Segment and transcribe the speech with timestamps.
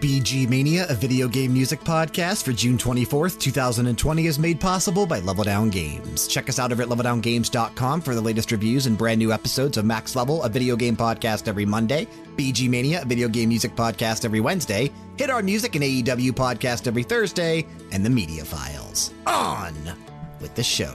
[0.00, 5.20] BG Mania, a video game music podcast for June 24th, 2020, is made possible by
[5.20, 6.28] Level Down Games.
[6.28, 9.86] Check us out over at leveldowngames.com for the latest reviews and brand new episodes of
[9.86, 12.06] Max Level, a video game podcast every Monday,
[12.36, 16.86] BG Mania, a video game music podcast every Wednesday, Hit Our Music, and AEW podcast
[16.86, 19.14] every Thursday, and the Media Files.
[19.26, 19.74] On
[20.42, 20.94] with the show.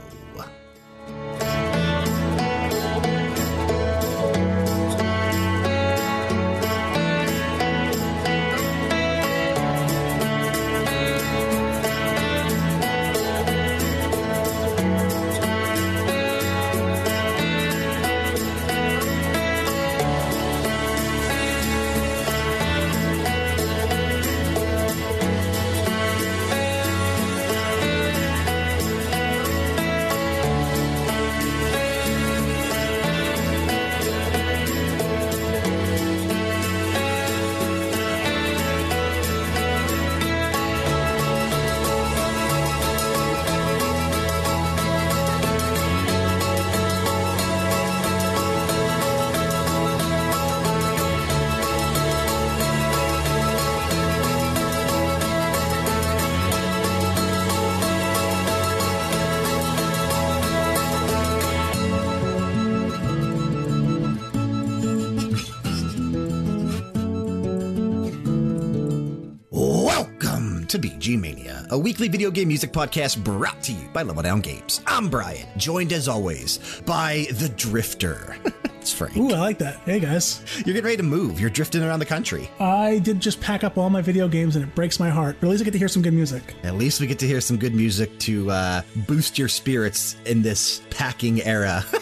[71.71, 74.81] A weekly video game music podcast brought to you by Level Down Games.
[74.85, 78.35] I'm Brian, joined as always by the Drifter.
[78.65, 79.15] it's Frank.
[79.15, 79.77] Ooh, I like that.
[79.85, 81.39] Hey guys, You're getting ready to move.
[81.39, 82.49] You're drifting around the country.
[82.59, 85.37] I did just pack up all my video games, and it breaks my heart.
[85.39, 86.55] But at least I get to hear some good music.
[86.63, 90.41] At least we get to hear some good music to uh, boost your spirits in
[90.41, 91.85] this packing era.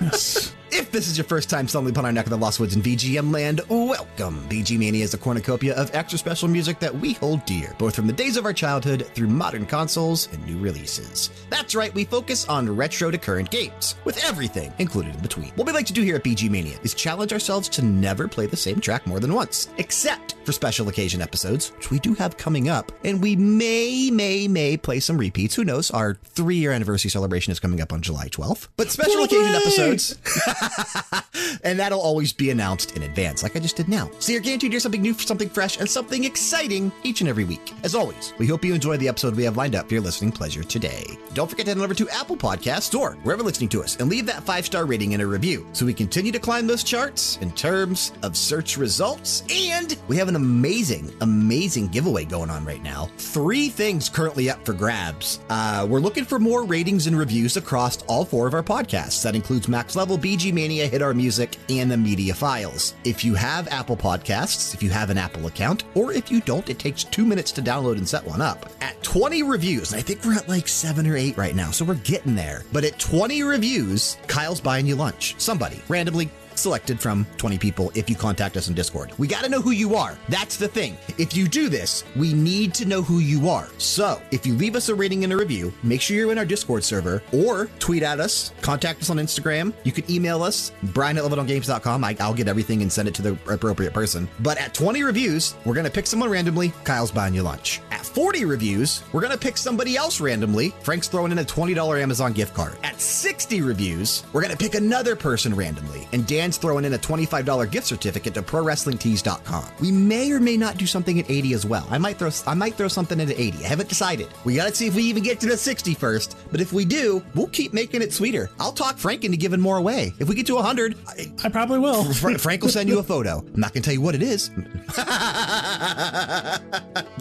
[0.00, 0.54] Yes.
[0.72, 2.82] If this is your first time stumbling upon our neck of the Lost Woods in
[2.82, 4.48] VGM land, welcome.
[4.48, 8.06] BG Mania is a cornucopia of extra special music that we hold dear, both from
[8.06, 11.30] the days of our childhood through modern consoles and new releases.
[11.50, 15.50] That's right, we focus on retro to current games, with everything included in between.
[15.56, 18.46] What we like to do here at BG Mania is challenge ourselves to never play
[18.46, 22.36] the same track more than once, except for special occasion episodes, which we do have
[22.36, 25.56] coming up, and we may, may, may play some repeats.
[25.56, 25.90] Who knows?
[25.90, 28.68] Our three year anniversary celebration is coming up on July 12th.
[28.76, 30.16] But special occasion episodes
[31.64, 34.10] and that'll always be announced in advance, like I just did now.
[34.18, 37.44] So you're guaranteed to hear something new, something fresh, and something exciting each and every
[37.44, 37.72] week.
[37.82, 40.32] As always, we hope you enjoy the episode we have lined up for your listening
[40.32, 41.04] pleasure today.
[41.34, 44.26] Don't forget to head over to Apple Podcasts or wherever listening to us and leave
[44.26, 47.50] that five star rating and a review so we continue to climb those charts in
[47.52, 49.42] terms of search results.
[49.50, 53.08] And we have an amazing, amazing giveaway going on right now.
[53.18, 55.40] Three things currently up for grabs.
[55.48, 59.22] Uh, we're looking for more ratings and reviews across all four of our podcasts.
[59.22, 62.94] That includes Max Level, BG Mania, Hit Our Music, and the Media Files.
[63.04, 66.68] If you have Apple Podcasts, if you have an Apple account, or if you don't,
[66.68, 68.70] it takes two minutes to download and set one up.
[68.80, 71.94] At 20 reviews, I think we're at like seven or eight right now, so we're
[71.94, 72.64] getting there.
[72.72, 75.34] But at 20 reviews, Kyle's buying you lunch.
[75.38, 79.12] Somebody randomly selected from 20 people if you contact us in Discord.
[79.18, 80.16] We got to know who you are.
[80.28, 80.96] That's the thing.
[81.18, 83.68] If you do this, we need to know who you are.
[83.78, 86.44] So if you leave us a rating and a review, make sure you're in our
[86.44, 89.72] Discord server or tweet at us, contact us on Instagram.
[89.84, 92.04] You can email us, brian at leveldowngames.com.
[92.04, 94.28] I, I'll get everything and send it to the appropriate person.
[94.40, 96.72] But at 20 reviews, we're going to pick someone randomly.
[96.84, 97.80] Kyle's buying you lunch.
[97.90, 100.70] At 40 reviews, we're going to pick somebody else randomly.
[100.82, 102.76] Frank's throwing in a $20 Amazon gift card.
[102.82, 106.08] At 60 reviews, we're going to pick another person randomly.
[106.12, 106.26] And
[106.56, 109.64] Throwing in a $25 gift certificate to ProWrestlingTees.com.
[109.80, 111.86] We may or may not do something at 80 as well.
[111.90, 113.64] I might throw I might throw something at 80.
[113.64, 114.28] I haven't decided.
[114.44, 116.36] We got to see if we even get to the 60 first.
[116.50, 118.50] But if we do, we'll keep making it sweeter.
[118.58, 120.12] I'll talk Frank into giving more away.
[120.18, 122.04] If we get to 100, I, I probably will.
[122.12, 123.38] Fra- Frank will send you a photo.
[123.38, 124.48] I'm not to tell you what it is,
[124.96, 126.60] but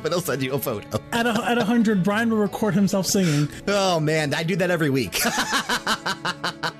[0.07, 0.87] he'll send you a photo.
[1.11, 3.49] At a, at 100, Brian will record himself singing.
[3.67, 5.19] Oh man, I do that every week.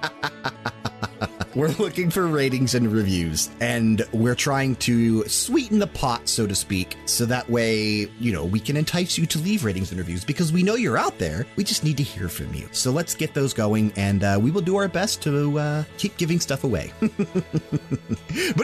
[1.59, 6.56] We're looking for ratings and reviews, and we're trying to sweeten the pot, so to
[6.56, 10.24] speak, so that way, you know, we can entice you to leave ratings and reviews
[10.24, 11.45] because we know you're out there.
[11.57, 12.69] We just need to hear from you.
[12.72, 16.16] So let's get those going, and uh, we will do our best to uh, keep
[16.16, 16.94] giving stuff away.
[17.01, 17.12] but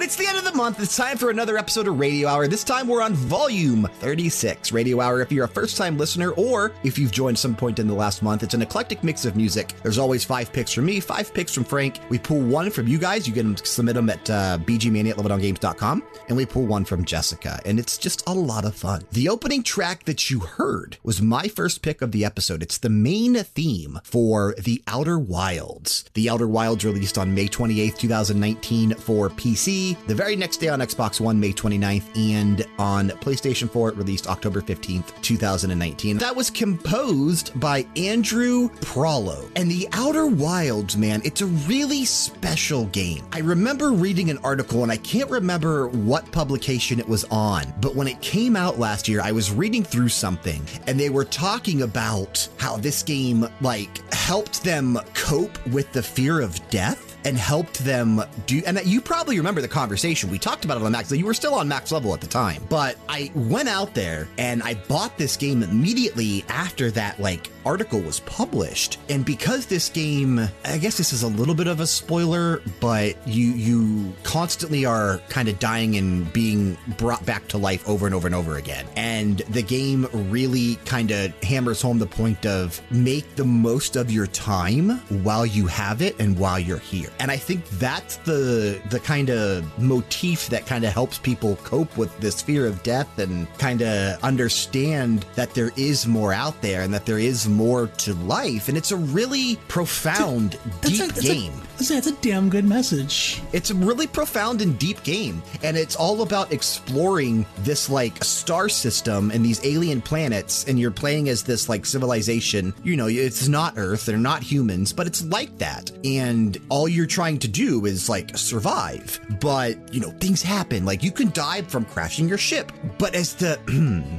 [0.02, 0.80] it's the end of the month.
[0.80, 2.48] It's time for another episode of Radio Hour.
[2.48, 4.72] This time we're on volume 36.
[4.72, 7.88] Radio Hour, if you're a first time listener or if you've joined some point in
[7.88, 9.74] the last month, it's an eclectic mix of music.
[9.84, 12.00] There's always five picks from me, five picks from Frank.
[12.08, 13.28] We pull one from from you guys.
[13.28, 17.60] You can submit them at uh, bgmania at leveldowngames.com, and we pull one from Jessica,
[17.66, 19.02] and it's just a lot of fun.
[19.12, 22.62] The opening track that you heard was my first pick of the episode.
[22.62, 26.06] It's the main theme for The Outer Wilds.
[26.14, 30.80] The Outer Wilds released on May 28th, 2019 for PC, the very next day on
[30.80, 36.20] Xbox One, May 29th, and on PlayStation 4, it released October 15th, 2019.
[36.20, 39.50] That was composed by Andrew Prahlow.
[39.56, 43.25] And The Outer Wilds, man, it's a really special game.
[43.31, 47.95] I remember reading an article, and I can't remember what publication it was on, but
[47.95, 51.81] when it came out last year, I was reading through something, and they were talking
[51.81, 57.83] about how this game, like, helped them cope with the fear of death and helped
[57.83, 58.62] them do.
[58.68, 60.30] And you probably remember the conversation.
[60.30, 61.12] We talked about it on max.
[61.12, 64.62] You were still on max level at the time, but I went out there and
[64.62, 69.00] I bought this game immediately after that, like, article was published.
[69.10, 73.16] And because this game, I guess this is a little bit of a spoiler, but
[73.28, 78.16] you you constantly are kind of dying and being brought back to life over and
[78.16, 78.86] over and over again.
[78.96, 84.12] And the game really kind of hammers home the point of make the most of
[84.12, 87.10] your time while you have it and while you're here.
[87.20, 91.98] And I think that's the the kind of motif that kind of helps people cope
[91.98, 96.82] with this fear of death and kind of understand that there is more out there
[96.82, 98.69] and that there is more to life.
[98.69, 101.54] And it's a really profound, That's deep a, that's game.
[101.54, 103.42] A, that's a damn good message.
[103.54, 108.69] It's a really profound and deep game, and it's all about exploring this like star
[108.69, 110.66] system and these alien planets.
[110.68, 112.74] And you're playing as this like civilization.
[112.84, 115.92] You know, it's not Earth, they're not humans, but it's like that.
[116.04, 119.19] And all you're trying to do is like survive.
[119.42, 120.86] But you know, things happen.
[120.86, 122.72] Like you can die from crashing your ship.
[122.98, 123.60] But as the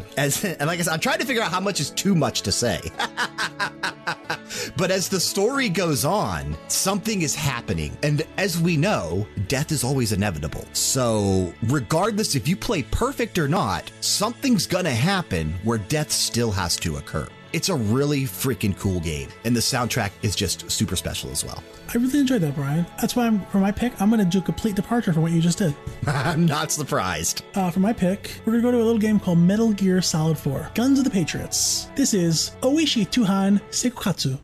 [0.17, 2.43] as and like I said, I'm trying to figure out how much is too much
[2.43, 2.81] to say.
[4.77, 7.97] But as the story goes on, something is happening.
[8.03, 10.67] And as we know, death is always inevitable.
[10.75, 16.77] So, regardless if you play perfect or not, something's gonna happen where death still has
[16.77, 17.27] to occur.
[17.53, 21.63] It's a really freaking cool game, and the soundtrack is just super special as well.
[21.95, 22.87] I really enjoyed that, Brian.
[23.01, 25.33] That's why I'm, for my pick, I'm going to do a complete departure from what
[25.33, 25.75] you just did.
[26.07, 27.43] I'm not surprised.
[27.55, 30.03] Uh, for my pick, we're going to go to a little game called Metal Gear
[30.03, 31.89] Solid 4 Guns of the Patriots.
[31.95, 34.39] This is Oishi Tuhan Sekukatsu.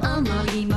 [0.00, 0.24] 甘
[0.54, 0.71] い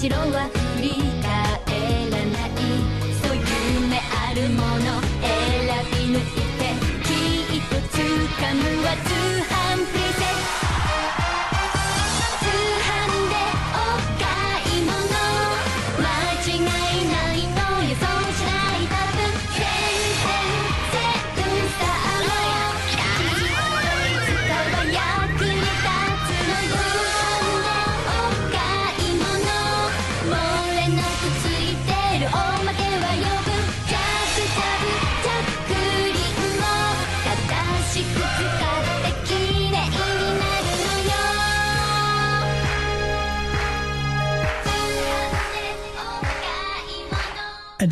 [0.00, 0.59] 後ろは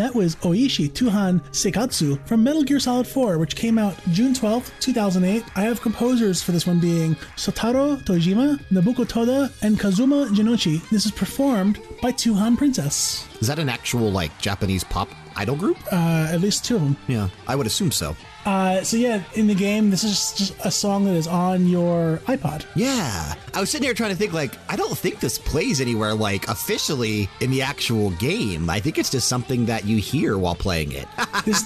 [0.10, 4.72] that was Oishi Tuhan Sekatsu from Metal Gear Solid 4, which came out June 12th,
[4.80, 5.44] 2008.
[5.56, 10.82] I have composers for this one being Sotaro Tojima, Nobuko Toda, and Kazuma Jinnouchi.
[10.90, 13.28] This is performed by Tuhan Princess.
[13.40, 15.78] Is that an actual, like, Japanese pop idol group?
[15.92, 16.98] Uh, at least two of them.
[17.08, 18.16] yeah, I would assume so.
[18.50, 22.18] Uh, so yeah, in the game, this is just a song that is on your
[22.26, 22.66] iPod.
[22.74, 23.36] Yeah.
[23.54, 26.48] I was sitting here trying to think, like, I don't think this plays anywhere, like,
[26.48, 28.68] officially in the actual game.
[28.68, 31.08] I think it's just something that you hear while playing it.
[31.46, 31.62] This,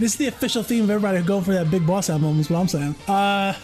[0.00, 2.40] this is the official theme of everybody going for that big boss album.
[2.40, 2.94] Is what I'm saying.
[3.06, 3.54] Uh,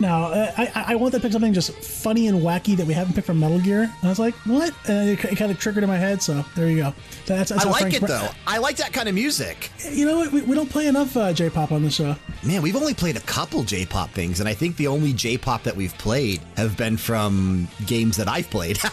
[0.00, 3.14] now uh, I, I want to pick something just funny and wacky that we haven't
[3.14, 3.82] picked from Metal Gear.
[3.82, 4.74] And I was like, what?
[4.88, 6.22] And it, it kind of triggered in my head.
[6.22, 6.94] So there you go.
[7.26, 8.28] That's, that's I like Frank's it, though.
[8.46, 9.70] I like that kind of music.
[9.90, 10.32] You know what?
[10.32, 12.16] We, we don't play enough uh, J-pop on the show.
[12.42, 15.36] Man, we've only played a couple J pop things, and I think the only J
[15.38, 18.78] pop that we've played have been from games that I've played.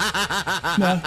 [0.80, 1.02] No.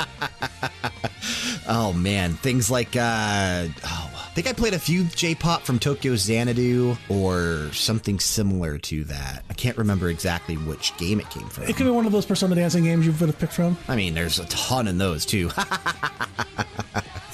[1.68, 2.34] oh, man.
[2.34, 7.70] Things like, uh, oh, think I played a few J pop from Tokyo Xanadu or
[7.72, 9.46] something similar to that.
[9.48, 11.64] I can't remember exactly which game it came from.
[11.64, 13.78] It could be one of those Persona dancing games you would have picked from.
[13.88, 15.48] I mean, there's a ton in those too.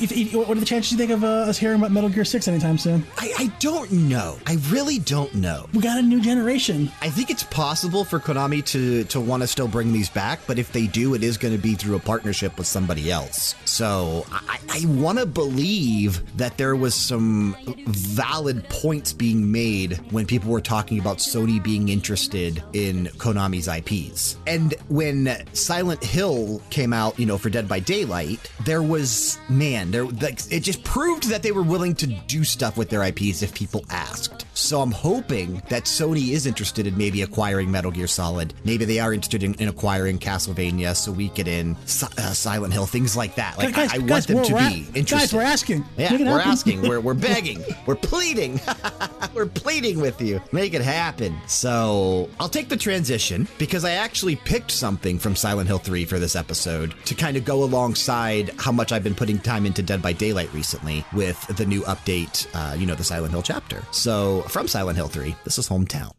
[0.02, 2.24] If, if, what are the chances you think of uh, us hearing about Metal Gear
[2.24, 3.06] 6 anytime soon?
[3.18, 4.36] I, I don't know.
[4.48, 5.68] I really don't know.
[5.72, 6.90] We got a new generation.
[7.00, 10.58] I think it's possible for Konami to to want to still bring these back, but
[10.58, 13.54] if they do, it is going to be through a partnership with somebody else.
[13.64, 17.54] So I, I want to believe that there was some
[17.86, 24.36] valid points being made when people were talking about Sony being interested in Konami's IPs.
[24.48, 29.91] And when Silent Hill came out, you know, for Dead by Daylight, there was man,
[29.92, 33.42] there like it just proved that they were willing to do stuff with their IPs
[33.42, 34.46] if people asked.
[34.54, 38.54] So I'm hoping that Sony is interested in maybe acquiring Metal Gear Solid.
[38.64, 42.72] Maybe they are interested in, in acquiring Castlevania, so we get in Si- uh, Silent
[42.72, 43.58] Hill, things like that.
[43.58, 45.16] Like guys, I, I want them to be interested.
[45.16, 45.84] Guys, we're asking.
[45.96, 46.50] Yeah, we're happen.
[46.50, 46.82] asking.
[46.82, 47.62] We're, we're begging.
[47.86, 48.60] we're pleading.
[49.34, 50.40] we're pleading with you.
[50.52, 51.36] Make it happen.
[51.46, 56.18] So I'll take the transition because I actually picked something from Silent Hill 3 for
[56.18, 60.02] this episode to kind of go alongside how much I've been putting time into Dead
[60.02, 63.82] by Daylight recently with the new update, uh, you know, the Silent Hill chapter.
[63.90, 66.12] So from Silent Hill 3, this is Hometown.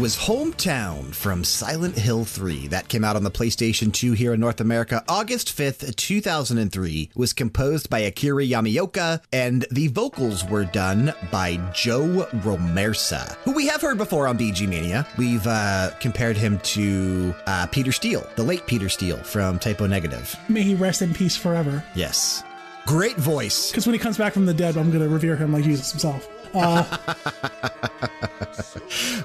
[0.00, 2.68] Was Hometown from Silent Hill 3.
[2.68, 7.08] That came out on the PlayStation 2 here in North America August 5th, 2003.
[7.10, 13.52] It was composed by Akira Yamaoka, and the vocals were done by Joe Romersa, who
[13.52, 15.06] we have heard before on BG Mania.
[15.16, 19.86] We've uh, compared him to uh, Peter Steele, the late Peter Steele from Type O
[19.86, 20.36] Negative.
[20.50, 21.82] May he rest in peace forever.
[21.94, 22.44] Yes.
[22.86, 23.70] Great voice.
[23.70, 25.90] Because when he comes back from the dead, I'm going to revere him like Jesus
[25.90, 26.28] himself.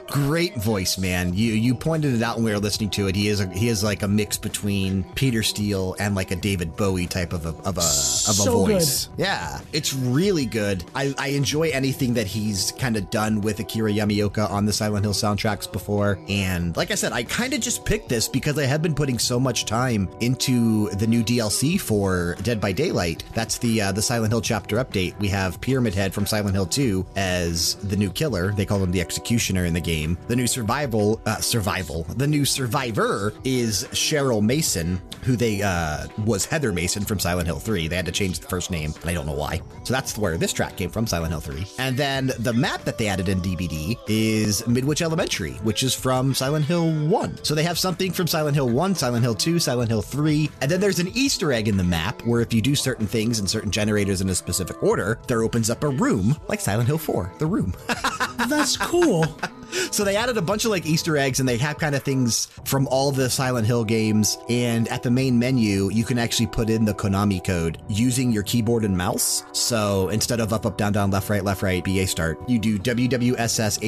[0.08, 1.34] Great voice, man.
[1.34, 3.16] You you pointed it out when we were listening to it.
[3.16, 6.76] He is a, he is like a mix between Peter Steele and like a David
[6.76, 9.10] Bowie type of a of a of a So voice.
[9.18, 10.84] Yeah, it's really good.
[10.96, 15.06] I, I enjoy anything that he's kind of done with Akira Yamaoka on the Silent
[15.06, 16.20] Hill soundtracks before.
[16.28, 19.20] And like I said, I kind of just picked this because I have been putting
[19.20, 23.24] so much time into the new DLC for Dead by Daylight.
[23.34, 25.18] That's the uh, the Silent Hill chapter update.
[25.20, 28.52] We have Pyramid Head from Silent Hill 2 as the new killer.
[28.52, 30.18] They call him the executioner in the game.
[30.28, 32.04] The new survival uh, survival.
[32.16, 37.60] The new survivor is Cheryl Mason, who they uh, was Heather Mason from Silent Hill
[37.60, 37.88] 3.
[37.88, 39.62] They had to change the first name, and I don't know why.
[39.84, 41.66] So that's where this track came from, Silent Hill 3.
[41.80, 46.34] And then the map that they added in DBD is Midwich Elementary, which is from
[46.34, 47.44] Silent Hill 1.
[47.44, 50.72] So they have something from Silent Hill 1, Silent Hill 2, Silent Hill 3, and
[50.72, 53.48] then there's an Easter egg in the map where if you do certain things in
[53.48, 57.34] certain generators in a specific order, there opens up a room like Silent Hill 4,
[57.40, 57.74] the room.
[58.48, 59.26] That's cool.
[59.92, 62.46] So they added a bunch of like Easter eggs and they have kind of things
[62.64, 64.38] from all the Silent Hill games.
[64.48, 68.44] And at the main menu, you can actually put in the Konami code using your
[68.44, 69.44] keyboard and mouse.
[69.52, 72.80] So instead of up, up, down, down, left, right, left, right, BA start, you do
[72.80, 73.82] WWSS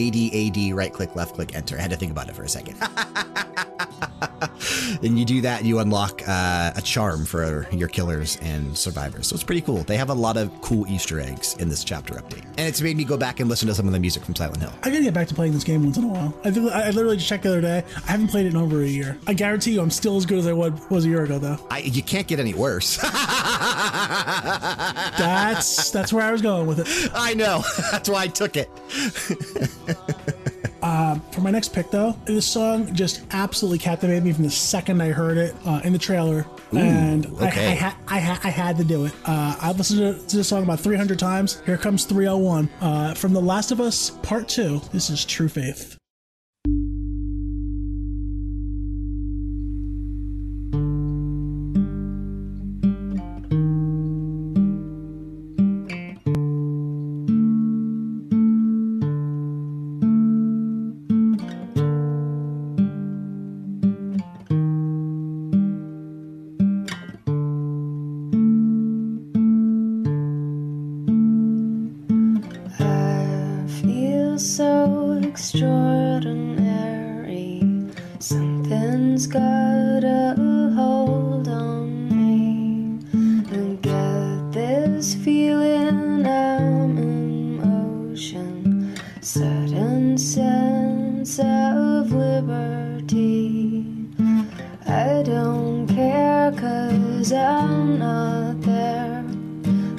[0.73, 1.77] right click, left click, enter.
[1.77, 2.77] I had to think about it for a second.
[5.03, 9.27] and you do that, you unlock uh, a charm for your killers and survivors.
[9.27, 9.83] So it's pretty cool.
[9.83, 12.45] They have a lot of cool Easter eggs in this chapter update.
[12.57, 14.61] And it's made me go back and listen to some of the music from Silent
[14.61, 14.73] Hill.
[14.83, 16.33] I gotta get back to playing this game once in a while.
[16.43, 17.83] I, think- I literally just checked the other day.
[18.07, 19.17] I haven't played it in over a year.
[19.27, 21.57] I guarantee you, I'm still as good as I was, a year ago, though.
[21.69, 22.97] I, you can't get any worse.
[25.17, 27.11] That's that's where I was going with it.
[27.13, 27.63] I know.
[27.91, 28.69] That's why I took it.
[31.31, 35.09] For my next pick, though, this song just absolutely captivated me from the second I
[35.11, 36.45] heard it uh, in the trailer,
[36.81, 37.75] and I, I, okay.
[37.75, 39.13] ha- I, ha- I had to do it.
[39.25, 41.61] Uh, I've listened to, to this song about 300 times.
[41.65, 44.81] Here comes 301 uh, from The Last of Us Part Two.
[44.91, 45.97] This is True Faith.
[92.03, 93.85] Of liberty.
[94.85, 99.23] I don't care cause I'm not there.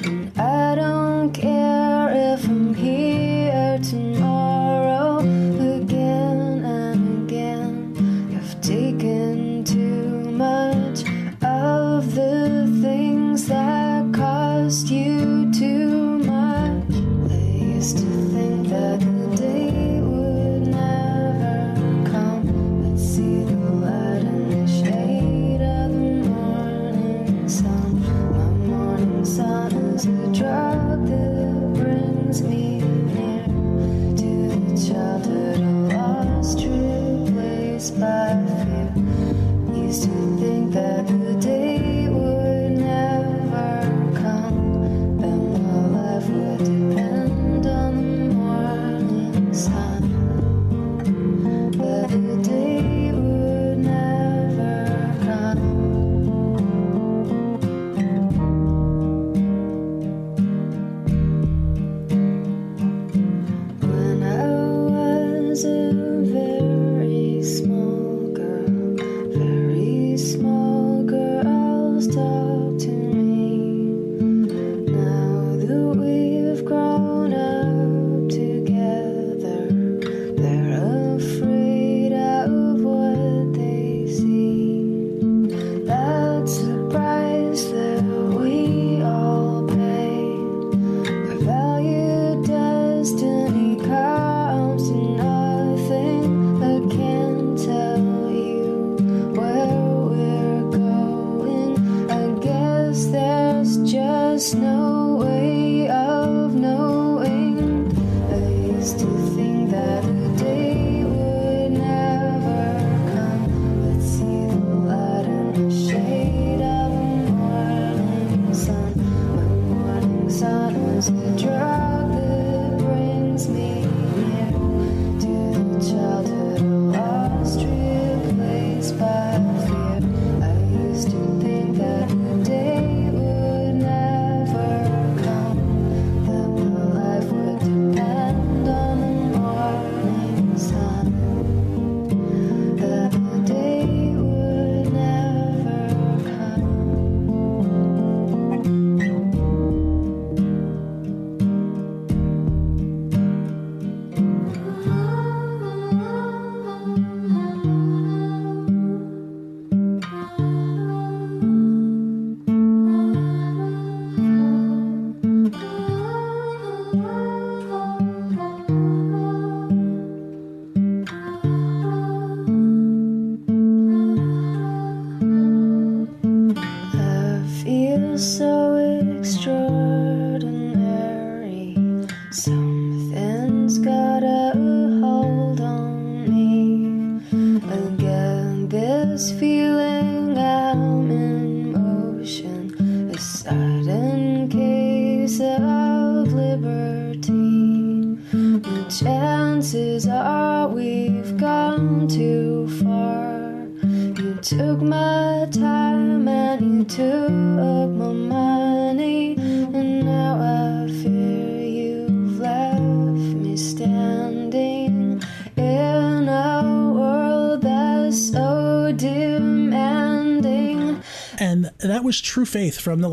[0.05, 4.24] And I don't care if I'm here tomorrow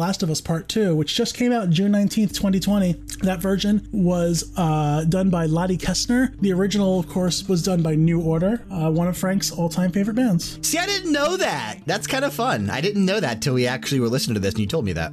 [0.02, 2.94] Last of Us Part 2, which just came out June 19th, 2020.
[3.22, 6.36] That version was uh, done by Lotte Kestner.
[6.40, 9.92] The original, of course, was done by New Order, uh, one of Frank's all time
[9.92, 10.58] favorite bands.
[10.66, 11.82] See, I didn't know that.
[11.86, 12.68] That's kind of fun.
[12.68, 14.92] I didn't know that till we actually were listening to this and you told me
[14.94, 15.12] that.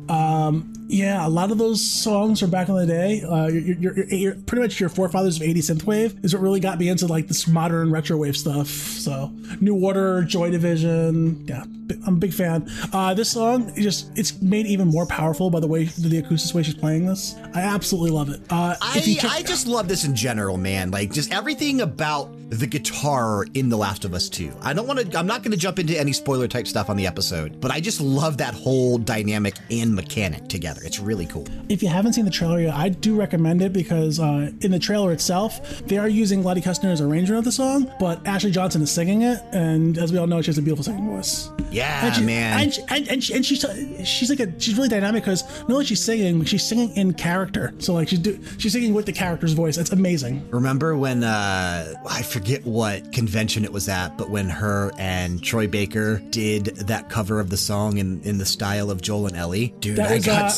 [0.90, 4.36] Yeah, a lot of those songs from back in the day, uh, you're, you're, you're,
[4.36, 7.48] pretty much your forefathers of 80 synthwave is what really got me into like this
[7.48, 8.68] modern retro wave stuff.
[8.68, 11.62] So, New Order, Joy Division, yeah,
[12.08, 12.68] I'm a big fan.
[12.92, 16.64] Uh, this song just it's made even more powerful by the way the acoustic way
[16.64, 17.36] she's playing this.
[17.54, 18.42] I absolutely love it.
[18.50, 20.92] Uh, I, check- I just love this in general, man.
[20.92, 24.52] Like just everything about the guitar in The Last of Us 2.
[24.62, 26.98] I don't want to, I'm not going to jump into any spoiler type stuff on
[26.98, 30.82] the episode, but I just love that whole dynamic and mechanic together.
[30.84, 31.46] It's really cool.
[31.70, 34.80] if you haven't seen the trailer yet, I do recommend it because uh, in the
[34.80, 38.82] trailer itself, they are using Lotte Kestner as arranger of the song, but Ashley Johnson
[38.82, 41.52] is singing it, and as we all know, she has a beautiful singing voice.
[41.72, 42.60] Yeah, and she, man.
[42.60, 43.64] And, she, and, and, she, and she's
[44.10, 47.76] she's like a she's really dynamic because not only she's singing, she's singing in character.
[47.78, 49.78] So like she's do, she's singing with the character's voice.
[49.78, 50.50] It's amazing.
[50.50, 55.68] Remember when uh, I forget what convention it was at, but when her and Troy
[55.68, 59.74] Baker did that cover of the song in, in the style of Joel and Ellie,
[59.80, 60.58] dude, That I was, got uh, it was-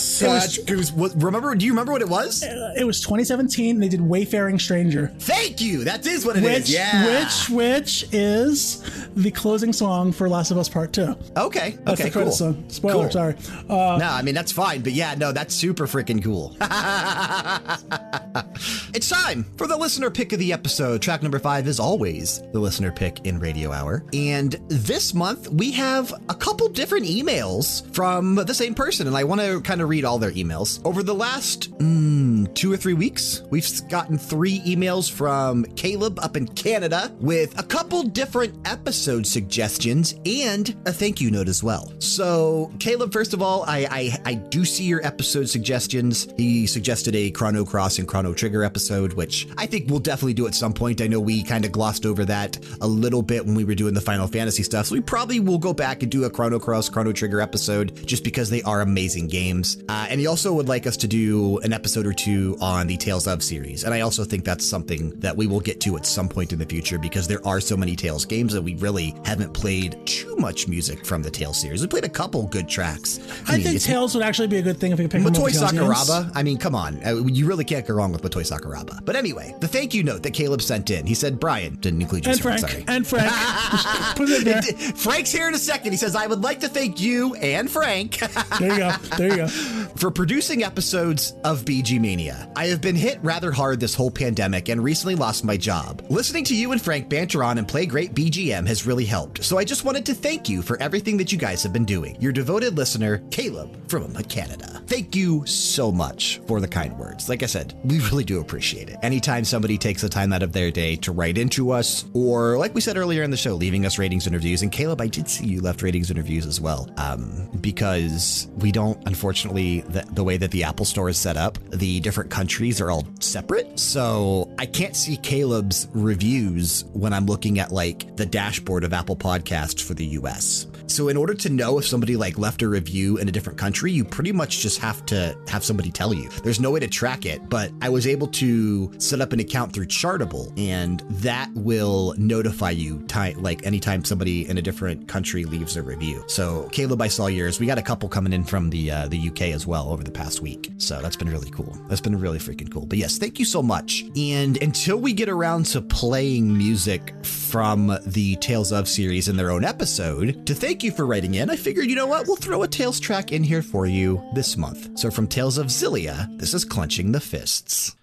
[0.55, 0.91] such goose.
[0.91, 1.53] Remember?
[1.55, 2.43] Do you remember what it was?
[2.43, 3.79] Uh, It was 2017.
[3.79, 5.83] They did Wayfaring Stranger, Thank you.
[5.83, 6.59] That is what it is.
[6.61, 7.23] which Yeah.
[7.23, 8.83] which which is
[9.15, 11.15] the closing song for Last of Us Part Two.
[11.37, 11.77] Okay.
[11.85, 12.09] That's okay.
[12.09, 12.35] the credit cool.
[12.35, 12.63] song.
[12.69, 13.11] Spoiler, Cool.
[13.11, 13.35] sorry.
[13.69, 16.55] Uh, no, I mean that's fine, but yeah, no, that's super freaking cool.
[18.93, 21.01] it's time for the listener pick of the episode.
[21.01, 25.71] Track number five is always the listener pick in Radio Hour, and this month we
[25.71, 29.89] have a couple different emails from the same person, and I want to kind of
[29.89, 33.43] read all their emails over the last mm, two or three weeks.
[33.49, 40.15] We've gotten three emails from Caleb up in Canada with a couple different episode suggestions
[40.25, 41.91] and a thank you note as well.
[41.99, 46.27] So, Caleb, first of all, I, I, I do see your episode suggestions.
[46.37, 50.47] He suggested a Chrono Cross and Chrono Trigger episode, which I think we'll definitely do
[50.47, 51.01] at some point.
[51.01, 53.93] I know we kind of glossed over that a little bit when we were doing
[53.93, 54.87] the Final Fantasy stuff.
[54.87, 58.23] So, we probably will go back and do a Chrono Cross, Chrono Trigger episode just
[58.23, 59.81] because they are amazing games.
[59.89, 62.97] Uh, and he also would like us to do an episode or two on the
[62.97, 63.83] Tales of series.
[63.83, 66.59] And I also think that's something that we will get to at some point in
[66.59, 70.35] the future because there are so many Tales games that we really haven't played too
[70.37, 71.81] much music from the Tales series.
[71.81, 73.19] We played a couple good tracks.
[73.47, 75.27] I, mean, think Tales would actually be a good thing if we could pick him
[75.27, 75.61] up Motoi games.
[75.61, 76.31] Sakuraba.
[76.35, 77.03] I mean, come on.
[77.05, 79.03] Uh, you really can't go wrong with Motoi Sakuraba.
[79.03, 81.05] But anyway, the thank you note that Caleb sent in.
[81.05, 82.59] He said, Brian, didn't include you, And Frank.
[82.59, 82.85] sorry.
[82.87, 83.31] And Frank.
[84.15, 84.61] Put it there.
[84.95, 85.91] Frank's here in a second.
[85.91, 88.19] He says, I would like to thank you and Frank
[88.59, 88.91] There you go.
[89.17, 89.47] There you go.
[89.47, 92.49] for producing episodes of BG Mania.
[92.55, 96.03] I have been hit rather hard this whole pandemic and recently lost my job.
[96.09, 99.57] Listening to you and Frank banter on and play great BGM has really helped, so
[99.57, 102.15] I just wanted to thank you for everything that you guys have been doing.
[102.19, 104.80] Your devoted listener, Caleb from Canada.
[104.91, 107.29] Thank you so much for the kind words.
[107.29, 108.97] Like I said, we really do appreciate it.
[109.01, 112.75] Anytime somebody takes the time out of their day to write into us, or like
[112.75, 114.63] we said earlier in the show, leaving us ratings and reviews.
[114.63, 118.73] And Caleb, I did see you left ratings and reviews as well, um, because we
[118.73, 122.81] don't, unfortunately, the, the way that the Apple Store is set up, the different countries
[122.81, 123.79] are all separate.
[123.79, 129.15] So I can't see Caleb's reviews when I'm looking at like the dashboard of Apple
[129.15, 130.67] Podcasts for the US.
[130.91, 133.91] So in order to know if somebody like left a review in a different country,
[133.91, 136.29] you pretty much just have to have somebody tell you.
[136.43, 139.73] There's no way to track it, but I was able to set up an account
[139.73, 143.05] through Chartable and that will notify you
[143.37, 146.23] like anytime somebody in a different country leaves a review.
[146.27, 147.59] So Caleb, I saw yours.
[147.59, 150.11] We got a couple coming in from the uh, the UK as well over the
[150.11, 150.71] past week.
[150.77, 151.77] So that's been really cool.
[151.87, 152.85] That's been really freaking cool.
[152.85, 154.05] But yes, thank you so much.
[154.17, 159.51] And until we get around to playing music from the Tales of series in their
[159.51, 162.27] own episode, to thank you for writing in, I figured, you know what?
[162.27, 164.97] We'll throw a Tales track in here for you this month.
[164.97, 168.00] So from Tales of Xillia, this is Clenching the Fists.「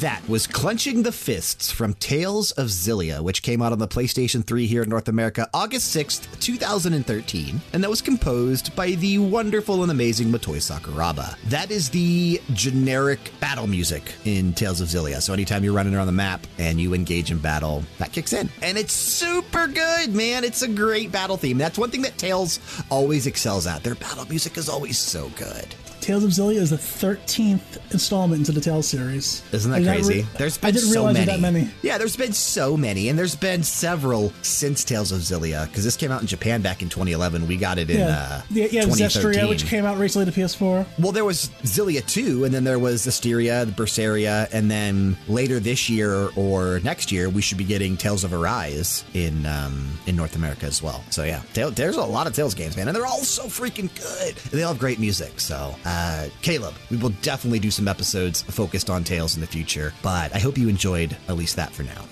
[0.00, 4.44] that was Clenching the Fists from Tales of Xillia, which came out on the PlayStation
[4.44, 9.82] 3 here in North America August 6th, 2013, and that was composed by the wonderful
[9.82, 11.36] and amazing Motoi Sakuraba.
[11.44, 15.22] That is the generic battle music in Tales of Xillia.
[15.22, 18.50] So anytime you're running around the map and you engage in battle, that kicks in.
[18.60, 20.44] And it's super good, man.
[20.44, 21.56] It's a great battle theme.
[21.56, 23.82] That's one thing that Tales always excels at.
[23.82, 25.74] Their battle music is always so good.
[26.06, 29.42] Tales of Xillia is the 13th installment into the Tales series.
[29.50, 30.20] Isn't that I crazy?
[30.20, 31.26] re- there's been I didn't so realize many.
[31.26, 31.68] that many.
[31.82, 35.96] Yeah, there's been so many, and there's been several since Tales of Xillia because this
[35.96, 37.48] came out in Japan back in 2011.
[37.48, 39.42] We got it in Yeah, uh, yeah, yeah 2013.
[39.42, 40.86] Zestiria, which came out recently to PS4.
[41.00, 45.58] Well, there was Xillia 2, and then there was Zestiria, the Berseria, and then later
[45.58, 50.14] this year or next year, we should be getting Tales of Arise in um, in
[50.14, 51.02] North America as well.
[51.10, 54.36] So, yeah, there's a lot of Tales games, man, and they're all so freaking good.
[54.36, 55.40] And they all have great music.
[55.40, 55.95] So, uh,
[56.42, 60.38] Caleb, we will definitely do some episodes focused on Tales in the future, but I
[60.38, 62.04] hope you enjoyed at least that for now.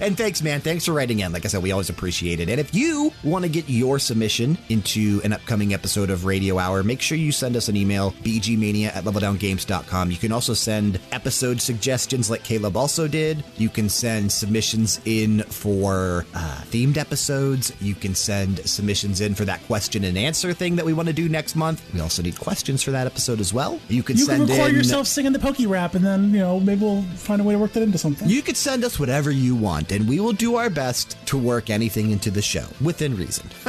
[0.00, 0.60] and thanks, man.
[0.60, 1.32] Thanks for writing in.
[1.32, 2.48] Like I said, we always appreciate it.
[2.48, 6.82] And if you want to get your submission into an upcoming episode of Radio Hour,
[6.82, 10.10] make sure you send us an email, bgmania at leveldowngames.com.
[10.10, 13.44] You can also send episode suggestions like Caleb also did.
[13.56, 17.72] You can send submissions in for uh, themed episodes.
[17.80, 21.14] You can send submissions in for that question and answer thing that we want to
[21.14, 21.82] do next month.
[21.92, 23.78] We also need questions for that episode as well.
[23.88, 26.40] You could You can send record in yourself singing the Poke Rap, and then, you
[26.40, 28.28] know, maybe we'll find a way to work that into something.
[28.28, 31.70] You could send us whatever you want, and we will do our best to work
[31.70, 33.48] anything into the show within reason.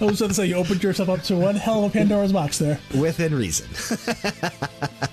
[0.00, 2.32] I was going to say, you opened yourself up to one hell of a Pandora's
[2.32, 2.78] box there.
[2.98, 3.66] within reason.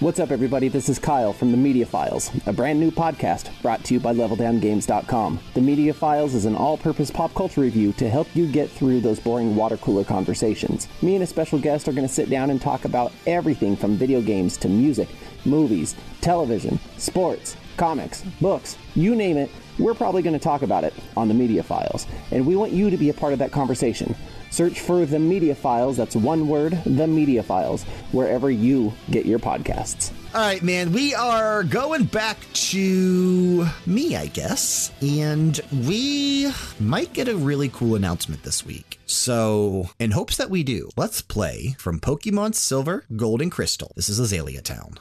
[0.00, 0.68] What's up, everybody?
[0.68, 4.14] This is Kyle from The Media Files, a brand new podcast brought to you by
[4.14, 5.40] LevelDownGames.com.
[5.54, 9.00] The Media Files is an all purpose pop culture review to help you get through
[9.00, 10.86] those boring water cooler conversations.
[11.02, 13.96] Me and a special guest are going to sit down and talk about everything from
[13.96, 15.08] video games to music,
[15.44, 19.50] movies, television, sports, comics, books, you name it.
[19.80, 22.88] We're probably going to talk about it on The Media Files, and we want you
[22.88, 24.14] to be a part of that conversation.
[24.50, 29.38] Search for The Media Files, that's one word, The Media Files, wherever you get your
[29.38, 30.12] podcasts.
[30.34, 37.28] All right, man, we are going back to me, I guess, and we might get
[37.28, 39.00] a really cool announcement this week.
[39.06, 43.92] So, in hopes that we do, let's play from Pokemon Silver, Gold, and Crystal.
[43.96, 44.98] This is Azalea Town.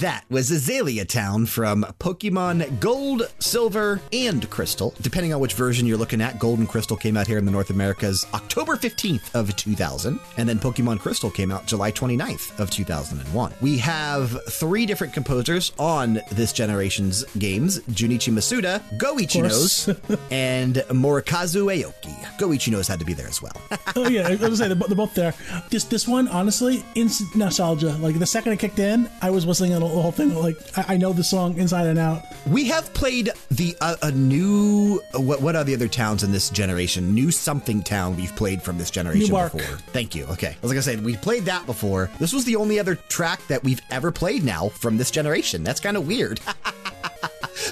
[0.00, 4.94] That was Azalea Town from Pokemon Gold, Silver, and Crystal.
[5.00, 7.50] Depending on which version you're looking at, Gold and Crystal came out here in the
[7.50, 12.70] North Americas October 15th of 2000, and then Pokemon Crystal came out July 29th of
[12.70, 13.54] 2001.
[13.60, 19.88] We have three different composers on this generation's games, Junichi Masuda, Goichi course.
[20.30, 22.05] and Morikazu Aoki.
[22.38, 23.52] Go Ichinose had to be there as well.
[23.96, 25.34] oh yeah, I was gonna say they're, both there.
[25.70, 27.92] This this one, honestly, instant nostalgia.
[27.98, 30.34] Like the second it kicked in, I was whistling the whole thing.
[30.34, 32.22] Like I, I know the song inside and out.
[32.46, 36.50] We have played the uh, a new what what are the other towns in this
[36.50, 37.14] generation?
[37.14, 39.52] New something town we've played from this generation New Bark.
[39.52, 39.78] before.
[39.92, 40.24] Thank you.
[40.26, 42.10] Okay, I was gonna say we played that before.
[42.18, 45.62] This was the only other track that we've ever played now from this generation.
[45.62, 46.40] That's kind of weird.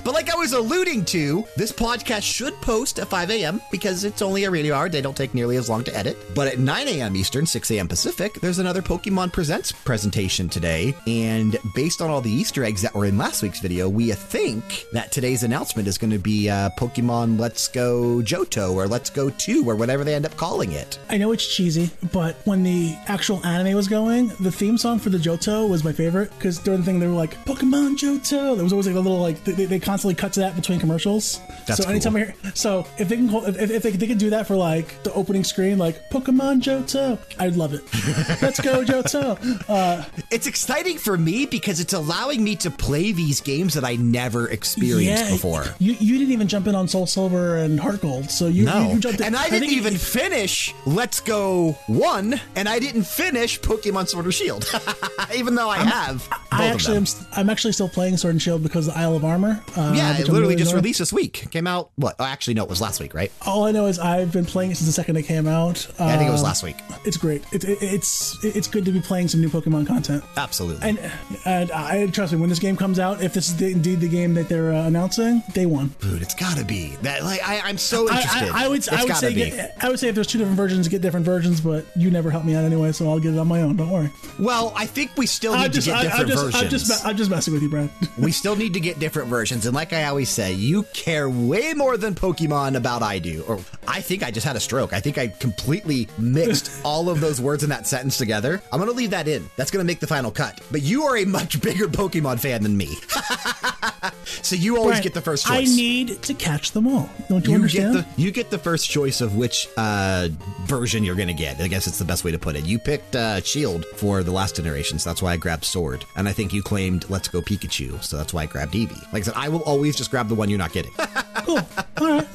[0.02, 3.60] But like I was alluding to, this podcast should post at 5 a.m.
[3.70, 4.88] because it's only a radio hour.
[4.88, 6.16] They don't take nearly as long to edit.
[6.34, 7.16] But at 9 a.m.
[7.16, 7.88] Eastern, 6 a.m.
[7.88, 10.94] Pacific, there's another Pokemon Presents presentation today.
[11.06, 14.86] And based on all the Easter eggs that were in last week's video, we think
[14.92, 19.30] that today's announcement is going to be uh, Pokemon Let's Go Johto or Let's Go
[19.30, 20.98] 2 or whatever they end up calling it.
[21.08, 25.10] I know it's cheesy, but when the actual anime was going, the theme song for
[25.10, 28.54] the Johto was my favorite because during the thing they were like Pokemon Johto.
[28.54, 31.40] There was always like a little like they, they constantly cut to that between commercials.
[31.66, 32.22] That's so anytime cool.
[32.22, 35.02] I hear, so if they can if, if they, they can do that for like
[35.04, 37.82] the opening screen, like Pokemon Johto, I'd love it.
[38.42, 39.38] Let's go Johto.
[39.68, 43.96] Uh, It's exciting for me because it's allowing me to play these games that I
[43.96, 45.64] never experienced yeah, before.
[45.78, 48.88] You you didn't even jump in on Soul Silver and Heart Gold, so you No.
[48.88, 49.26] you, you jumped in.
[49.26, 54.26] and I didn't even it- finish Let's Go 1, and I didn't finish Pokemon Sword
[54.26, 54.64] or Shield,
[55.36, 58.86] even though I have I actually am, I'm actually still playing Sword and Shield because
[58.86, 59.60] the Isle of Armor.
[59.76, 61.48] Uh, yeah, it literally really just released this week.
[61.50, 62.16] Came out, what?
[62.18, 63.32] Oh, actually, no, it was last week, right?
[63.46, 65.86] All I know is I've been playing it since the second it came out.
[65.98, 66.76] I think it was last week.
[67.04, 67.44] It's great.
[67.52, 70.24] It, it, it's it's good to be playing some new Pokemon content.
[70.36, 70.88] Absolutely.
[70.88, 71.12] And
[71.44, 74.08] and I trust me when this game comes out, if this is the, indeed the
[74.08, 75.94] game that they're uh, announcing, day one.
[76.00, 76.96] Dude, it's gotta be.
[77.02, 78.48] That like I, I'm so I, interested.
[78.50, 80.56] I, I would It's I would say get, I would say if there's two different
[80.56, 81.60] versions, get different versions.
[81.60, 83.76] But you never help me out anyway, so I'll get it on my own.
[83.76, 84.10] Don't worry.
[84.38, 86.62] Well, I think we still need just to get I, different I'm just versions.
[86.62, 87.90] I'm just I'm just messing with you, Brad.
[88.18, 89.63] we still need to get different versions.
[89.66, 93.44] And like I always say, you care way more than Pokemon about I do.
[93.48, 94.92] Or I think I just had a stroke.
[94.92, 98.62] I think I completely mixed all of those words in that sentence together.
[98.72, 99.48] I'm going to leave that in.
[99.56, 100.60] That's going to make the final cut.
[100.70, 102.86] But you are a much bigger Pokemon fan than me.
[104.24, 105.72] so you always Brian, get the first choice.
[105.72, 107.08] I need to catch them all.
[107.28, 107.94] Don't you, you understand?
[107.94, 110.28] get the you get the first choice of which uh,
[110.64, 111.60] version you're going to get.
[111.60, 112.64] I guess it's the best way to put it.
[112.64, 116.28] You picked uh, Shield for the last generation, so that's why I grabbed Sword, and
[116.28, 119.12] I think you claimed Let's Go Pikachu, so that's why I grabbed Eevee.
[119.12, 120.92] Like I said, I will always just grab the one you're not getting.
[121.36, 121.60] cool.
[121.98, 122.28] All right.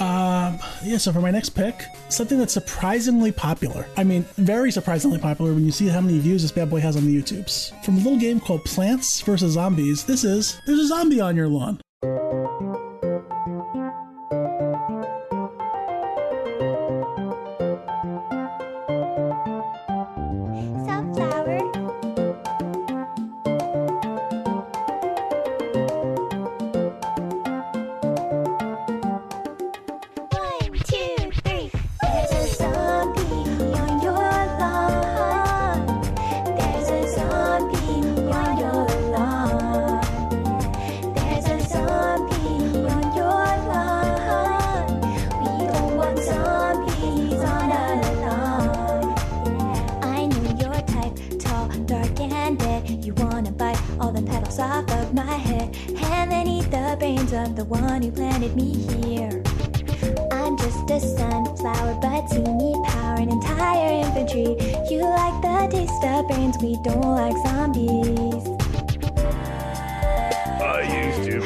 [0.00, 3.86] Um, yeah, so for my next pick, something that's surprisingly popular.
[3.96, 6.96] I mean, very surprisingly popular when you see how many views this bad boy has
[6.96, 7.84] on the YouTubes.
[7.84, 9.52] From a little game called Plants vs.
[9.52, 11.80] Zombies, this is There's a Zombie on Your Lawn.
[57.56, 59.42] The one who planted me here.
[60.30, 64.58] I'm just a sunflower, but you need power and entire infantry.
[64.90, 68.44] You like the taste of brains, we don't like zombies.
[70.60, 71.45] I used to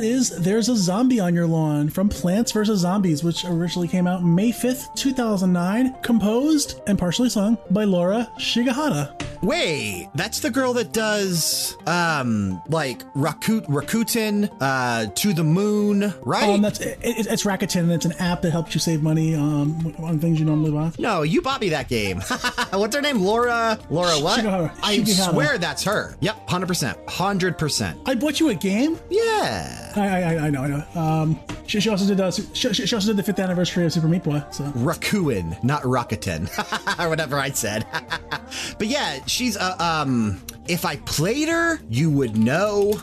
[0.00, 2.80] that is There's a Zombie on Your Lawn from Plants vs.
[2.80, 9.29] Zombies, which originally came out May 5th, 2009, composed and partially sung by Laura Shigihara.
[9.42, 16.50] Wait, that's the girl that does um like Rakut Rakuten uh to the moon, right?
[16.50, 19.34] Um, that's it, it- it's Rakuten, and it's an app that helps you save money
[19.34, 20.92] um, on things you normally buy.
[20.98, 22.20] no, you bought me that game.
[22.72, 23.20] What's her name?
[23.20, 24.40] Laura Laura what?
[24.40, 24.74] Shigihara.
[24.82, 25.30] I Shigihara.
[25.30, 26.16] swear that's her.
[26.20, 27.04] Yep, 100%.
[27.06, 28.00] 100%.
[28.06, 28.98] I bought you a game.
[29.08, 29.92] Yeah.
[29.96, 31.00] I I, I- I know I know.
[31.00, 33.92] Um, she, she also did uh, she, she she also did the fifth anniversary of
[33.92, 34.42] Super Meat Boy.
[34.50, 36.48] So Rakuen, not Rakuten,
[36.98, 37.86] or whatever I said.
[38.78, 40.40] but yeah, she's uh, um.
[40.68, 43.00] If I played her, you would know,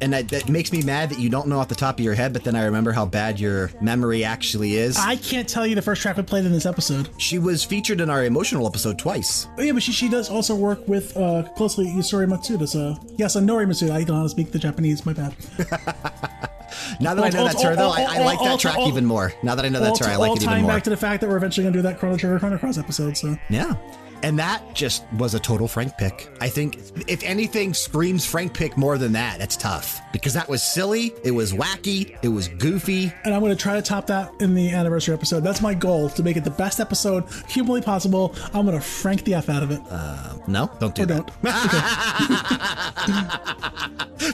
[0.00, 2.14] and that, that makes me mad that you don't know off the top of your
[2.14, 2.32] head.
[2.32, 4.96] But then I remember how bad your memory actually is.
[4.98, 7.08] I can't tell you the first track we played in this episode.
[7.18, 9.46] she was featured in our emotional episode twice.
[9.56, 12.66] Oh, yeah, but she, she does also work with uh, closely Yusori Matsuda.
[12.66, 13.92] So yes, uh, Nori Matsuda.
[13.92, 15.04] I don't know how to speak the Japanese.
[15.06, 15.34] My bad.
[17.00, 18.60] Now that I know All- that's her, though, all- I, I all- like all- that
[18.60, 19.32] track all- even more.
[19.42, 20.50] Now that I know that's all, her, I like it even more.
[20.50, 22.38] All tying back to the fact that we're eventually going to do that Chrono Trigger
[22.38, 23.16] Chrono Cross episode.
[23.16, 23.74] So Yeah.
[24.22, 26.28] And that just was a total Frank pick.
[26.40, 30.62] I think if anything screams Frank pick more than that, it's tough because that was
[30.62, 33.12] silly, it was wacky, it was goofy.
[33.24, 35.40] and I'm going to try to top that in the anniversary episode.
[35.40, 38.34] That's my goal to make it the best episode humanly possible.
[38.52, 39.80] I'm going to frank the f out of it.
[39.90, 41.30] Uh, no, don't do or that.
[41.42, 41.56] don't.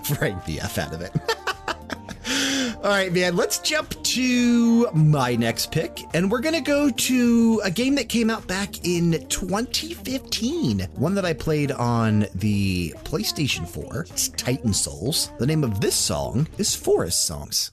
[0.07, 1.13] Frank the F out of it.
[2.63, 6.01] All right, man, let's jump to my next pick.
[6.15, 10.81] And we're going to go to a game that came out back in 2015.
[10.95, 14.07] One that I played on the PlayStation 4.
[14.11, 15.31] It's Titan Souls.
[15.39, 17.73] The name of this song is Forest Songs.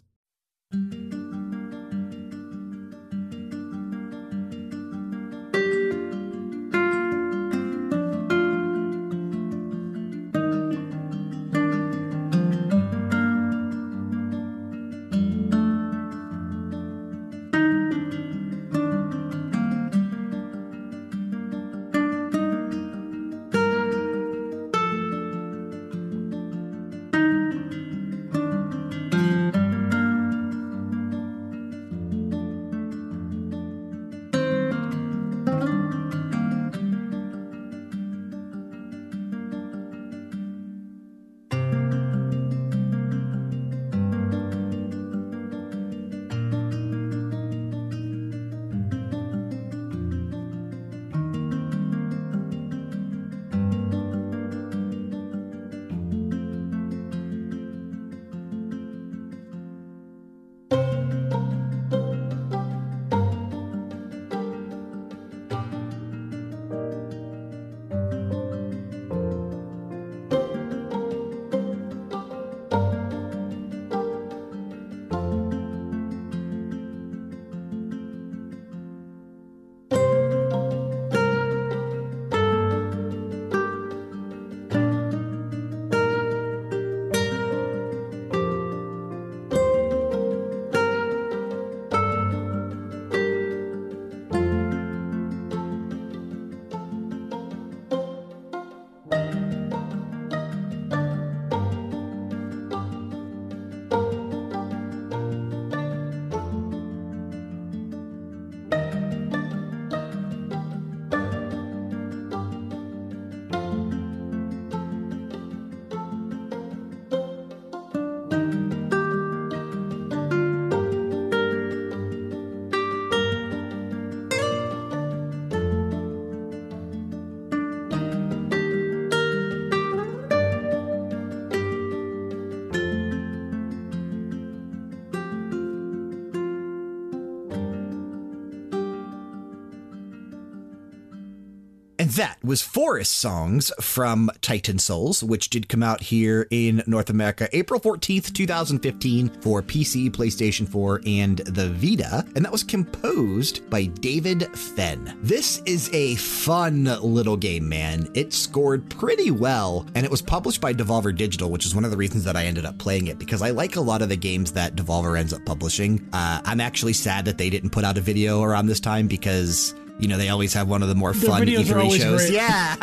[142.10, 147.12] And that was Forest Songs from Titan Souls, which did come out here in North
[147.12, 152.26] America April 14th, 2015 for PC, PlayStation 4, and the Vita.
[152.36, 155.20] And that was composed by David Fenn.
[155.22, 158.10] This is a fun little game, man.
[158.16, 161.91] It scored pretty well, and it was published by Devolver Digital, which is one of
[161.91, 164.18] the reasons that I ended up playing it because I like a lot of the
[164.18, 166.10] games that Devolver ends up publishing.
[166.12, 169.76] Uh, I'm actually sad that they didn't put out a video around this time because.
[170.00, 172.22] You know, they always have one of the more fun videos E3 shows.
[172.22, 172.34] great.
[172.34, 172.76] Yeah.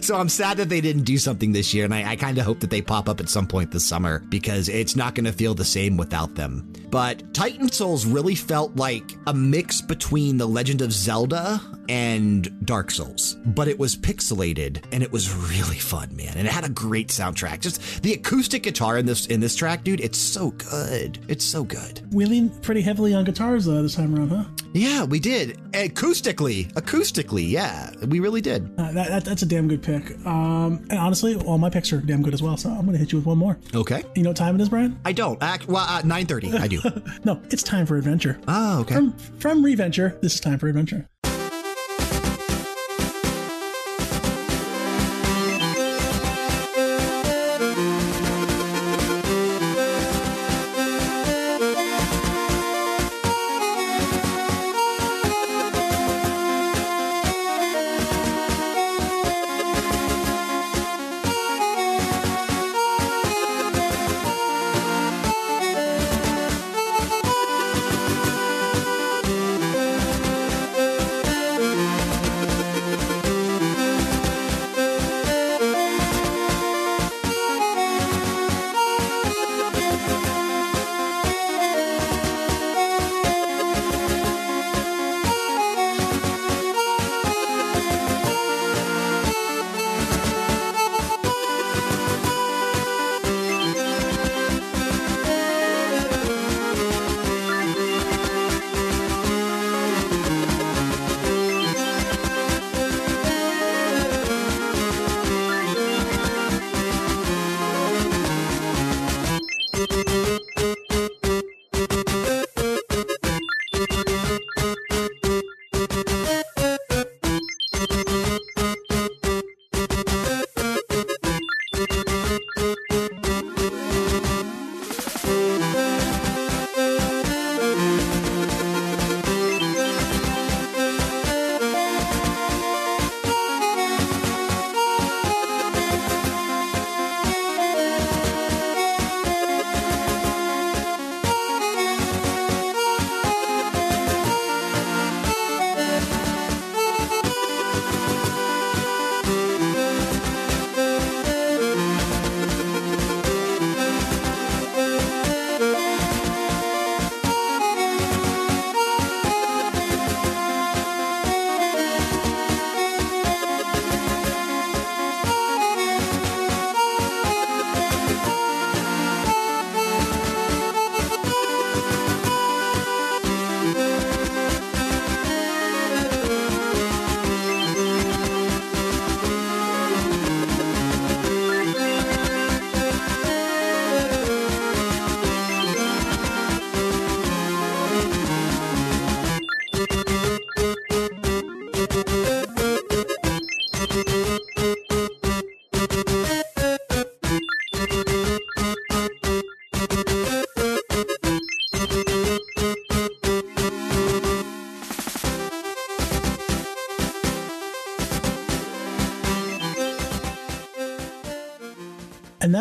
[0.00, 2.44] so I'm sad that they didn't do something this year, and I, I kind of
[2.44, 5.32] hope that they pop up at some point this summer because it's not going to
[5.32, 6.72] feel the same without them.
[6.90, 12.90] But Titan Souls really felt like a mix between The Legend of Zelda and Dark
[12.90, 16.36] Souls, but it was pixelated and it was really fun, man.
[16.36, 17.60] And it had a great soundtrack.
[17.60, 21.18] Just the acoustic guitar in this in this track, dude, it's so good.
[21.28, 22.02] It's so good.
[22.12, 24.44] We leaned pretty heavily on guitars uh, this time around, huh?
[24.72, 25.58] Yeah, we did.
[25.72, 28.68] Acoustically, acoustically, yeah, we really did.
[28.78, 30.10] Uh, that, that, that's a damn good pick.
[30.26, 32.56] Um, and honestly, all my picks are damn good as well.
[32.56, 33.58] So I'm going to hit you with one more.
[33.74, 34.04] Okay.
[34.14, 34.98] You know what time it is, Brian?
[35.04, 35.42] I don't.
[35.42, 36.80] Act, well, uh, 9.30, I do.
[37.24, 38.38] No, it's time for adventure.
[38.46, 38.94] oh, okay.
[38.94, 41.08] From from Reventure, this is time for adventure.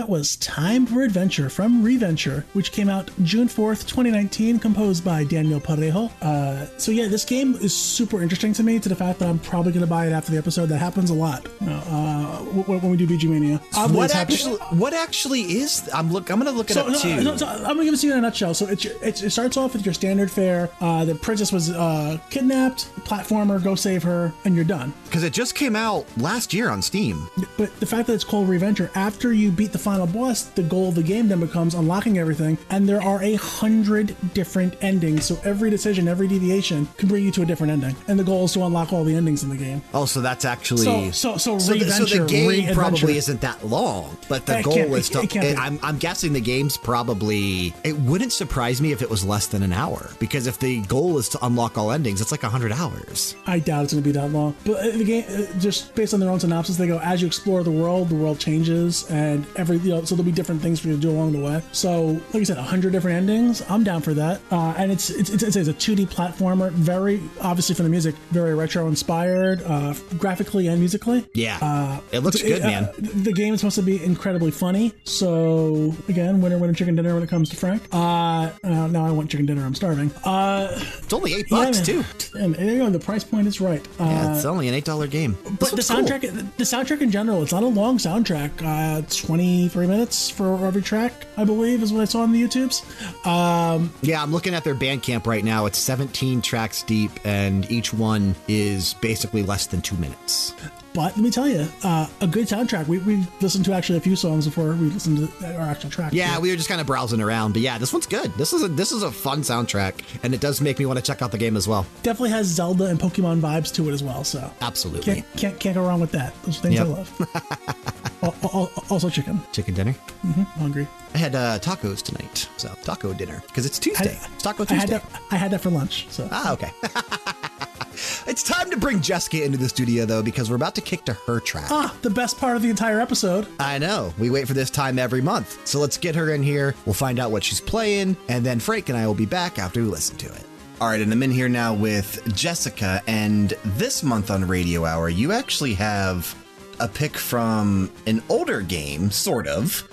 [0.05, 5.23] That was Time for Adventure from Reventure, which came out June 4th, 2019, composed by
[5.23, 6.11] Daniel Parejo.
[6.21, 9.39] Uh, so, yeah, this game is super interesting to me to the fact that I'm
[9.39, 10.67] probably going to buy it after the episode.
[10.67, 13.59] That happens a lot uh, w- when we do BG Mania.
[13.75, 14.57] Oddly, What actually?
[14.77, 15.89] What actually is?
[15.91, 16.29] I'm look.
[16.29, 17.23] I'm gonna look it so, up no, too.
[17.23, 18.53] no, so I'm gonna give it to you in a nutshell.
[18.53, 20.69] So your- it's, it starts off with your standard fare.
[20.81, 24.93] Uh, the princess was uh, kidnapped, platformer, go save her, and you're done.
[25.15, 27.29] Because it just came out last year on Steam.
[27.57, 30.89] But the fact that it's called Reventure, after you beat the final boss, the goal
[30.89, 35.23] of the game then becomes unlocking everything, and there are a hundred different endings.
[35.23, 38.43] So every decision, every deviation can bring you to a different ending, and the goal
[38.43, 39.81] is to unlock all the endings in the game.
[39.93, 42.75] Oh, so that's actually So- so- so the, so the game Re-Adventure.
[42.77, 45.21] probably isn't that long, but the It goal is to.
[45.21, 45.57] it can't.
[45.57, 47.73] I'm, I'm guessing the game's probably.
[47.85, 51.17] It wouldn't surprise me if it was less than an hour because if the goal
[51.19, 53.33] is to unlock all endings, it's like hundred hours.
[53.47, 54.53] I doubt it's going to be that long.
[54.65, 57.27] But uh, the game, uh, just based on their own synopsis, they go as you
[57.27, 60.79] explore the world, the world changes, and every you know, so there'll be different things
[60.79, 61.61] for you to do along the way.
[61.71, 63.61] So, like I said, hundred different endings.
[63.69, 64.41] I'm down for that.
[64.51, 68.55] Uh, and it's it's, it's it's a 2D platformer, very obviously from the music, very
[68.55, 71.27] retro inspired, uh, graphically and musically.
[71.33, 72.89] Yeah, it looks good, Uh, man.
[72.97, 74.93] the game is supposed to be incredibly funny.
[75.03, 77.83] So again, winner, winner, chicken dinner when it comes to Frank.
[77.91, 79.63] Uh, uh, now I want chicken dinner.
[79.65, 80.11] I'm starving.
[80.23, 80.69] Uh,
[81.03, 81.85] It's only eight yeah, bucks man.
[81.85, 82.03] too.
[82.39, 83.85] And, and, you know, the price point is right.
[83.99, 85.37] Uh, Yeah, it's only an eight dollar game.
[85.59, 88.51] but the soundtrack, the soundtrack in general, it's not a long soundtrack.
[88.63, 93.25] Uh, 23 minutes for every track, I believe, is what I saw on the YouTubes.
[93.25, 95.65] Um, Yeah, I'm looking at their Bandcamp right now.
[95.65, 100.53] It's 17 tracks deep, and each one is basically less than two minutes.
[100.95, 102.87] But let me tell you, uh, a good soundtrack.
[102.87, 106.13] We, we listened to actually a few songs before we listened to our actual track.
[106.13, 106.41] Yeah, too.
[106.41, 108.31] we were just kind of browsing around, but yeah, this one's good.
[108.35, 109.93] This is a this is a fun soundtrack,
[110.23, 111.85] and it does make me want to check out the game as well.
[112.01, 114.23] definitely has Zelda and Pokemon vibes to it as well.
[114.23, 115.15] So Absolutely.
[115.15, 116.33] can't can't, can't go wrong with that.
[116.43, 116.87] Those things Yep.
[116.87, 118.11] I love.
[118.23, 119.39] Al- al- also, chicken.
[119.51, 119.93] Chicken dinner.
[120.23, 120.87] I'm hungry.
[121.13, 124.17] I had uh, tacos tonight, so taco dinner because it's Tuesday.
[124.19, 125.05] I- it's Taco I had Tuesday.
[125.11, 125.21] that.
[125.31, 126.07] I had that for lunch.
[126.09, 126.71] So Ah, okay.
[128.27, 131.13] it's time to bring Jessica into the studio though, because we're about to kick to
[131.13, 131.71] her track.
[131.71, 133.47] ah, the best part of the entire episode.
[133.59, 134.13] I know.
[134.17, 135.67] We wait for this time every month.
[135.67, 136.75] So let's get her in here.
[136.85, 139.81] We'll find out what she's playing, and then Frank and I will be back after
[139.81, 140.43] we listen to it.
[140.81, 145.07] All right, and I'm in here now with Jessica, and this month on Radio Hour,
[145.07, 146.35] you actually have
[146.81, 149.87] a pick from an older game, sort of,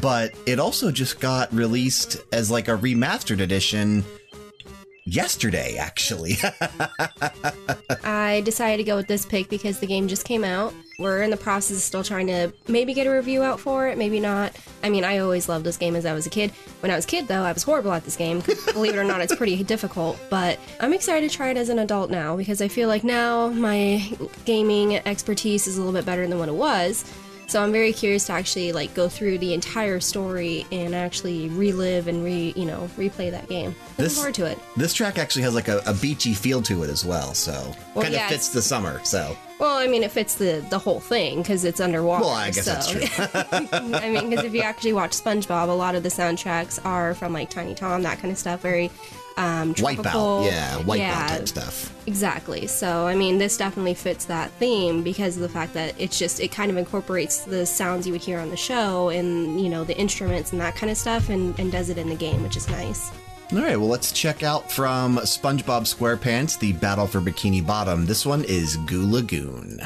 [0.00, 4.04] but it also just got released as like a remastered edition
[5.04, 6.36] yesterday, actually.
[8.04, 10.72] I decided to go with this pick because the game just came out.
[10.98, 13.98] We're in the process of still trying to maybe get a review out for it,
[13.98, 14.56] maybe not.
[14.82, 16.52] I mean, I always loved this game as I was a kid.
[16.80, 18.42] When I was a kid, though, I was horrible at this game.
[18.72, 20.18] Believe it or not, it's pretty difficult.
[20.30, 23.48] But I'm excited to try it as an adult now because I feel like now
[23.48, 24.08] my
[24.44, 27.04] gaming expertise is a little bit better than what it was.
[27.54, 32.08] So I'm very curious to actually like go through the entire story and actually relive
[32.08, 33.66] and re you know replay that game.
[33.90, 34.58] Looking This- forward to it.
[34.76, 37.52] this track actually has like a, a beachy feel to it as well, so
[37.94, 39.00] Well, kind yeah, of fits the summer.
[39.04, 42.24] So Well, I mean, it fits the the whole thing because it's underwater.
[42.24, 43.02] Well, I guess that's true.
[43.94, 47.32] I mean, because if you actually watch SpongeBob, a lot of the soundtracks are from
[47.32, 48.62] like Tiny Tom, that kind of stuff.
[48.62, 48.90] Very
[49.36, 50.04] um, tropical.
[50.04, 51.94] wipeout, yeah, wipeout yeah, type stuff.
[52.06, 52.66] Exactly.
[52.66, 56.40] So, I mean, this definitely fits that theme because of the fact that it's just
[56.40, 59.84] it kind of incorporates the sounds you would hear on the show and you know
[59.84, 62.56] the instruments and that kind of stuff, and, and does it in the game, which
[62.56, 63.10] is nice.
[63.52, 68.06] All right, well, let's check out from SpongeBob SquarePants, the Battle for Bikini Bottom.
[68.06, 69.80] This one is Goo Lagoon.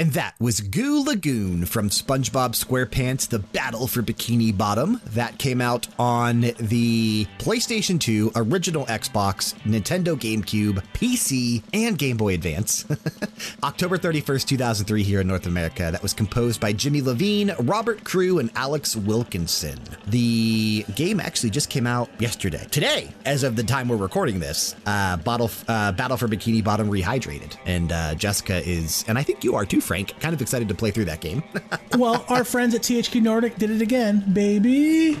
[0.00, 4.98] And that was Goo Lagoon from SpongeBob SquarePants The Battle for Bikini Bottom.
[5.08, 12.32] That came out on the PlayStation 2, original Xbox, Nintendo GameCube, PC, and Game Boy
[12.32, 12.84] Advance.
[13.62, 15.88] October 31st, 2003, here in North America.
[15.92, 19.78] That was composed by Jimmy Levine, Robert Crew, and Alex Wilkinson.
[20.06, 22.66] The game actually just came out yesterday.
[22.70, 26.90] Today, as of the time we're recording this, uh, Bottle, uh, Battle for Bikini Bottom
[26.90, 27.56] Rehydrated.
[27.66, 30.74] And uh, Jessica is, and I think you are too, Frank, kind of excited to
[30.74, 31.42] play through that game.
[31.98, 35.18] well, our friends at THQ Nordic did it again, baby.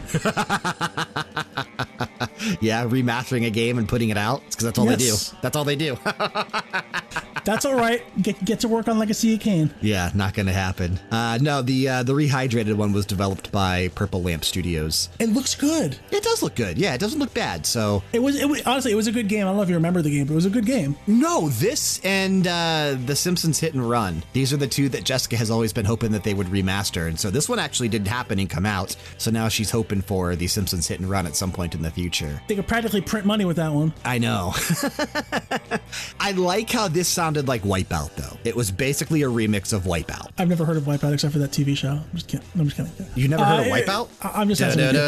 [2.60, 4.98] yeah, remastering a game and putting it out because that's all Yes.
[4.98, 5.38] they do.
[5.42, 5.96] That's all they do.
[7.50, 8.00] That's all right.
[8.22, 9.74] Get get to work on Legacy of Kain.
[9.80, 11.00] yeah, not going to happen.
[11.10, 15.08] Uh, no, the uh, the rehydrated one was developed by Purple Lamp Studios.
[15.18, 15.98] It looks good.
[16.12, 16.78] It does look good.
[16.78, 17.66] Yeah, it doesn't look bad.
[17.66, 19.40] So It was, it was honestly, it was a good game.
[19.40, 20.94] I don't know if you remember the game, but it was a good game.
[21.08, 24.22] no, this and uh, the Simpsons Hit and Run.
[24.32, 27.18] These are the two that Jessica has always been hoping that they would remaster, and
[27.18, 28.94] so this one actually didn't happen and come out.
[29.18, 31.90] So now she's hoping for the Simpsons Hit and Run at some point in the
[31.90, 32.40] future.
[32.46, 33.92] They could practically print money with that one.
[34.04, 34.54] I know.
[36.20, 38.36] I like how this sounded like Wipeout, though.
[38.44, 40.28] It was basically a remix of Wipeout.
[40.38, 41.90] I've never heard of Wipeout except for that TV show.
[41.92, 42.46] I'm just kidding.
[42.58, 42.92] I'm just kidding.
[43.14, 44.08] You never heard of Wipeout?
[44.22, 45.00] I- I'm just messing with you.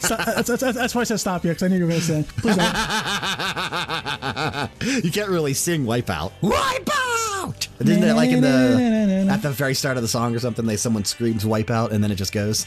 [0.00, 2.00] So- that's, that's, that's why I said stop you because I knew you were going
[2.00, 2.24] to sing.
[2.24, 2.74] Please don't.
[5.04, 6.32] you can't really sing Wipeout.
[6.42, 7.68] Wipeout!
[7.80, 10.66] Isn't it like in the at the very start of the song or something?
[10.66, 12.64] They someone screams Wipeout and then it just goes.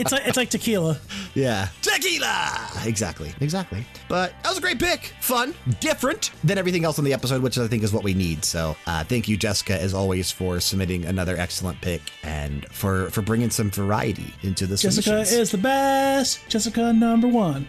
[0.00, 0.98] It's like it's like tequila.
[1.34, 2.68] yeah, tequila.
[2.84, 3.84] Exactly, exactly.
[4.08, 5.12] But that was a great pick.
[5.20, 8.44] Fun, different than everything else on the episode, which I think is what we need.
[8.44, 13.22] So uh, thank you, Jessica, as always, for submitting another excellent pick and for for
[13.22, 16.46] bringing some variety into the Jessica is the best.
[16.48, 17.68] Jessica number one.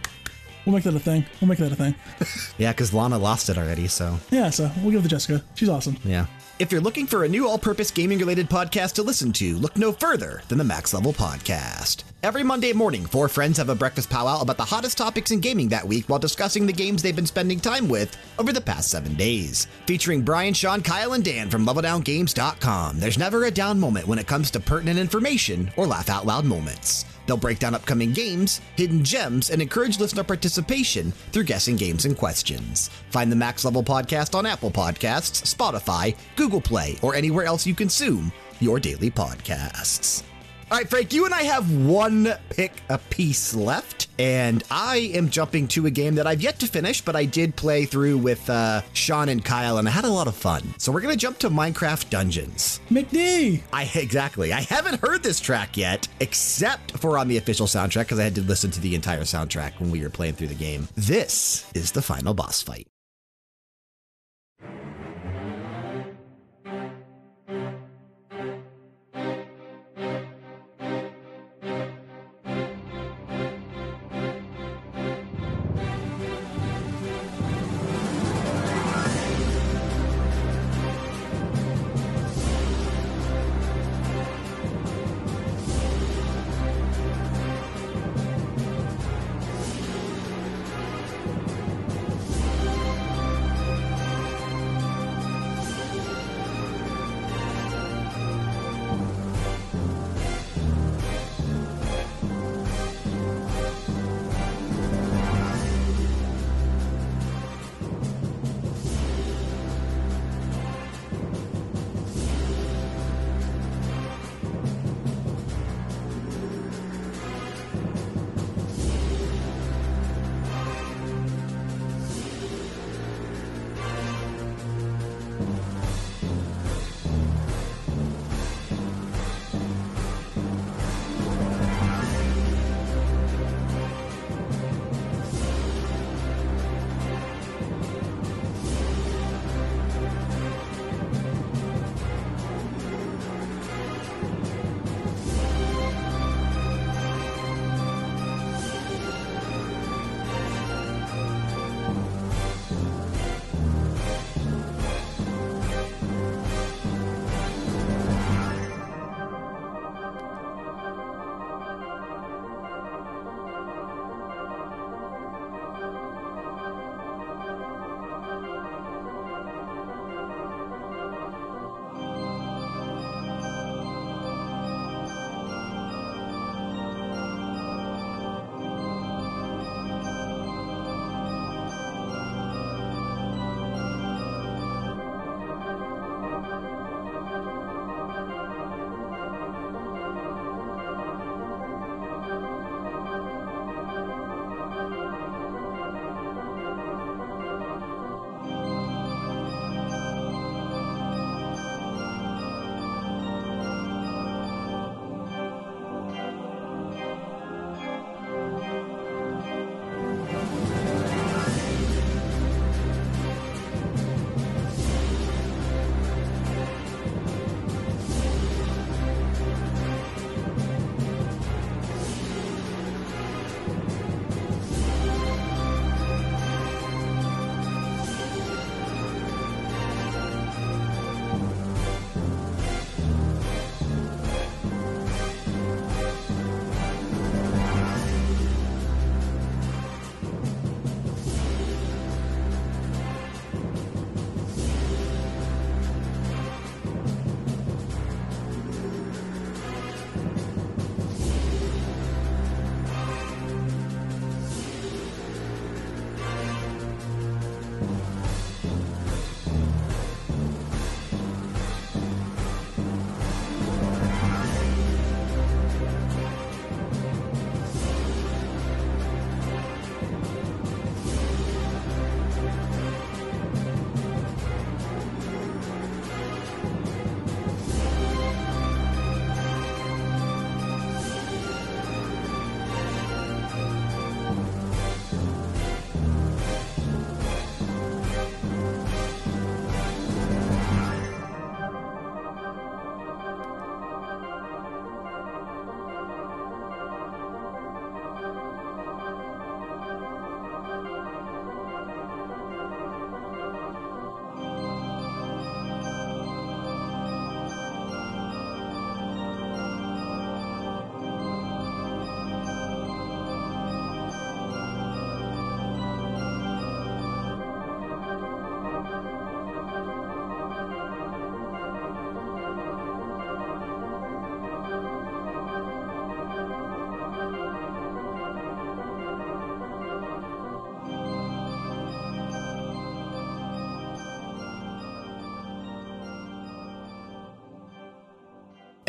[0.66, 1.24] We'll make that a thing.
[1.40, 1.94] We'll make that a thing.
[2.58, 3.88] Yeah, because Lana lost it already.
[3.88, 5.42] So Yeah, so we'll give it to Jessica.
[5.54, 5.96] She's awesome.
[6.04, 6.26] Yeah.
[6.60, 9.78] If you're looking for a new all purpose gaming related podcast to listen to, look
[9.78, 12.04] no further than the Max Level Podcast.
[12.22, 15.70] Every Monday morning, four friends have a breakfast powwow about the hottest topics in gaming
[15.70, 19.14] that week while discussing the games they've been spending time with over the past seven
[19.14, 19.68] days.
[19.86, 24.26] Featuring Brian, Sean, Kyle, and Dan from LevelDownGames.com, there's never a down moment when it
[24.26, 27.06] comes to pertinent information or laugh out loud moments.
[27.30, 32.16] They'll break down upcoming games, hidden gems, and encourage listener participation through guessing games and
[32.16, 32.90] questions.
[33.10, 37.74] Find the Max Level Podcast on Apple Podcasts, Spotify, Google Play, or anywhere else you
[37.76, 40.24] consume your daily podcasts.
[40.70, 45.28] All right, Frank, you and I have one pick a piece left, and I am
[45.28, 48.48] jumping to a game that I've yet to finish, but I did play through with
[48.48, 50.62] uh, Sean and Kyle, and I had a lot of fun.
[50.78, 52.78] So we're going to jump to Minecraft Dungeons.
[52.88, 53.62] McD.
[53.72, 54.52] I exactly.
[54.52, 58.36] I haven't heard this track yet, except for on the official soundtrack because I had
[58.36, 60.86] to listen to the entire soundtrack when we were playing through the game.
[60.94, 62.86] This is the final boss fight.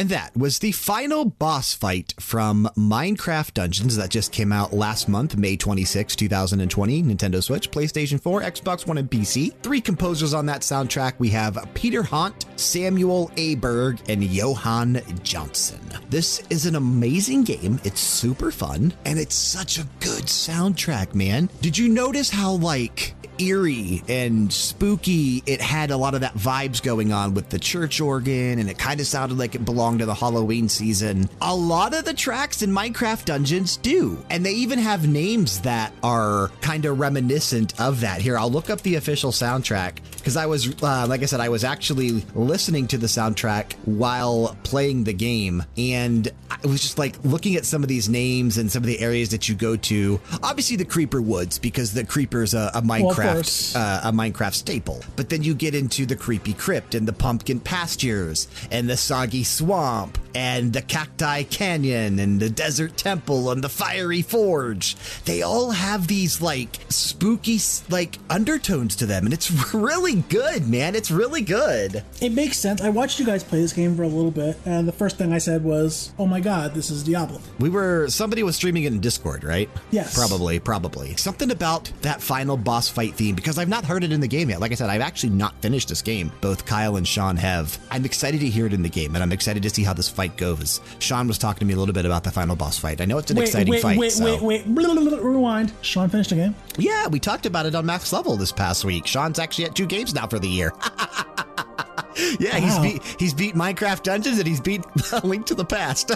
[0.02, 5.08] And that was the final boss fight from Minecraft Dungeons that just came out last
[5.08, 7.04] month, May 26, 2020.
[7.04, 9.54] Nintendo Switch, PlayStation 4, Xbox One, and PC.
[9.62, 11.14] Three composers on that soundtrack.
[11.20, 15.80] We have Peter Hont, Samuel Aberg, and Johan Johnson.
[16.10, 17.80] This is an amazing game.
[17.84, 21.48] It's super fun, and it's such a good soundtrack, man.
[21.62, 25.44] Did you notice how, like, eerie and spooky.
[25.46, 28.78] It had a lot of that vibes going on with the church organ, and it
[28.78, 31.30] kind of sounded like it belonged to the Halloween season.
[31.42, 35.94] A lot of the tracks in Minecraft Dungeons do, and they even have names that
[36.04, 38.22] are kind of reminiscent of that.
[38.22, 41.50] Here, I'll look up the official soundtrack because I was, uh, like I said, I
[41.50, 47.16] was actually listening to the soundtrack while playing the game, and I was just like
[47.24, 50.20] looking at some of these names and some of the areas that you go to.
[50.44, 55.02] Obviously, the Creeper Woods because the Creeper's a, a of Minecraft uh, a Minecraft staple.
[55.16, 59.44] But then you get into the creepy crypt and the pumpkin pastures and the soggy
[59.44, 64.96] swamp and the cacti canyon and the desert temple and the fiery forge.
[65.26, 67.60] They all have these like spooky
[67.90, 70.96] like undertones to them, and it's really good, man.
[70.96, 72.04] It's really good.
[72.22, 72.82] It makes sense.
[72.82, 75.34] I watched you guys play this game for a little bit, and the first thing
[75.34, 78.94] I said was, "Oh my god, this is Diablo." We were somebody was streaming it
[78.94, 79.70] in Discord, right?
[79.92, 80.14] Yes.
[80.14, 81.16] Probably, probably.
[81.16, 84.50] Something about that final boss fight theme because I've not heard it in the game
[84.50, 84.60] yet.
[84.60, 86.32] Like I said, I've actually not finished this game.
[86.42, 87.78] Both Kyle and Sean have.
[87.90, 90.10] I'm excited to hear it in the game, and I'm excited to see how this
[90.10, 90.82] fight goes.
[91.00, 93.02] Sean was talking to me a little bit about the final boss fight.
[93.02, 93.98] I know it's an wait, exciting wait, fight.
[93.98, 95.74] wait, so- wait, wait, blah, blah, blah, blah, Rewind.
[95.82, 96.56] Sean finished the game.
[96.78, 99.08] Yeah, we talked about it on Max Level this past week.
[99.08, 100.74] Sean's actually at two games now for the year.
[102.40, 104.84] yeah, he's beat he's beat Minecraft Dungeons and he's beat
[105.24, 106.12] Link to the Past.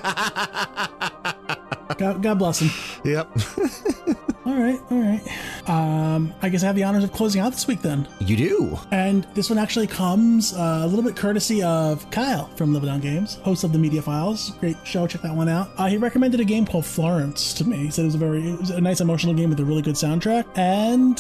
[1.93, 2.69] God, God bless him.
[3.03, 3.29] yep.
[4.45, 5.67] All right, all right.
[5.67, 8.07] Um, I guess I have the honors of closing out this week then.
[8.19, 8.79] You do.
[8.91, 13.01] And this one actually comes uh, a little bit courtesy of Kyle from Level One
[13.01, 14.51] Games, host of the Media Files.
[14.59, 15.71] Great show, check that one out.
[15.77, 17.77] Uh, he recommended a game called Florence to me.
[17.77, 19.81] He said it was a very, it was a nice emotional game with a really
[19.81, 20.45] good soundtrack.
[20.55, 21.17] And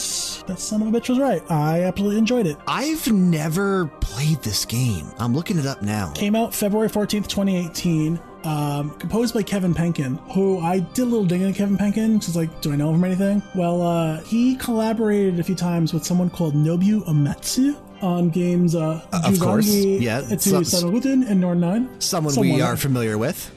[0.47, 1.41] that son of a bitch was right.
[1.49, 2.57] I absolutely enjoyed it.
[2.67, 5.11] I've never played this game.
[5.17, 6.11] I'm looking it up now.
[6.13, 8.19] Came out February 14th, 2018.
[8.45, 12.21] Um, composed by Kevin Penkin, who I did a little digging at Kevin Penkin.
[12.23, 13.41] She's like, do I know him from anything?
[13.55, 19.01] Well, uh, he collaborated a few times with someone called Nobu Uematsu on games uh,
[19.11, 19.67] of course.
[19.67, 22.01] Yeah, some- and Norn9.
[22.01, 23.51] Someone, we are familiar with.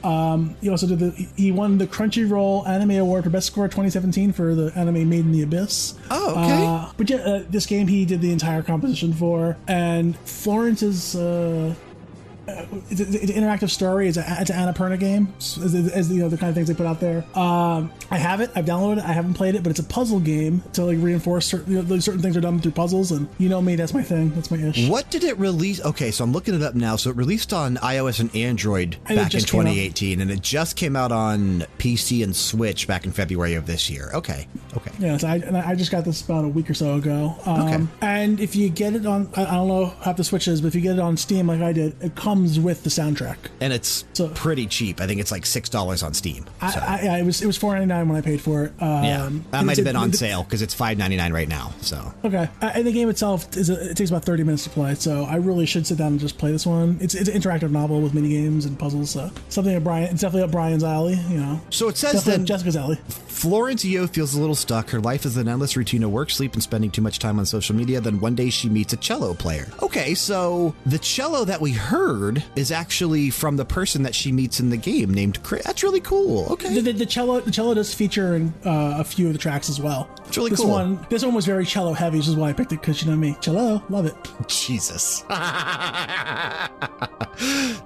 [0.61, 1.11] He also did the.
[1.35, 5.31] He won the Crunchyroll Anime Award for Best Score 2017 for the anime Made in
[5.31, 5.95] the Abyss.
[6.09, 6.65] Oh, okay.
[6.65, 11.15] Uh, but yeah, uh, this game he did the entire composition for, and Florence is.
[11.15, 11.88] Uh, uh,
[12.89, 14.07] it's, an interactive story.
[14.07, 16.73] It's, a, it's an Annapurna game, as, as you know the kind of things they
[16.73, 17.23] put out there.
[17.37, 18.51] Um, I have it.
[18.55, 19.05] I've downloaded it.
[19.05, 21.93] I haven't played it, but it's a puzzle game to like reinforce certain, you know,
[21.93, 24.31] like, certain things are done through puzzles, and you know me, that's my thing.
[24.31, 24.87] That's my ish.
[24.89, 25.83] What did it release?
[25.83, 26.95] Okay, so I'm looking it up now.
[26.95, 30.31] So it released on iOS and Android And back in just came out- 2018, and
[30.31, 34.11] it just came out on PC and Switch back in February of this year.
[34.13, 34.47] Okay,
[34.77, 34.91] okay.
[34.99, 37.35] Yes, I, and I just got this about a week or so ago.
[37.45, 37.85] Um, Okay.
[38.01, 40.67] And if you get it on, I, I don't know how the Switch is, but
[40.69, 43.37] if you get it on Steam like I did, it comes with the soundtrack.
[43.61, 45.01] And it's So- pretty cheap.
[45.01, 46.45] I think it's like six dollars on Steam.
[46.61, 48.65] I, So, I, I, it was it was four ninety nine when I paid for
[48.65, 48.73] it.
[48.79, 51.47] Um, yeah, that might have been on it- sale because it's five ninety nine right
[51.49, 51.73] now.
[51.81, 54.69] So Okay, uh, and the game itself is a, it takes about thirty minutes to
[54.69, 56.97] play, so I really should sit down and just play this one.
[57.01, 60.21] It's it's an interactive novel with mini games and puzzles, so something that Brian it's
[60.21, 61.59] definitely up Brian's alley, you know.
[61.69, 62.97] So it says then Jessica's alley.
[63.39, 64.89] Florence Yeoh feels a little stuck.
[64.89, 67.45] Her life is an endless routine of work, sleep, and spending too much time on
[67.45, 68.01] social media.
[68.01, 69.69] Then one day she meets a cello player.
[69.81, 74.59] Okay, so the cello that we heard is actually from the person that she meets
[74.59, 75.63] in the game named Krish.
[75.63, 76.47] That's really cool.
[76.47, 76.81] The, Okay.
[76.81, 79.79] the, the cello the cello does feature in uh, a few of the tracks as
[79.79, 80.09] well.
[80.29, 80.69] It's really this cool.
[80.69, 83.09] one this one was very cello heavy, which is why I picked it because you
[83.09, 84.15] know me, cello, love it.
[84.47, 85.23] Jesus.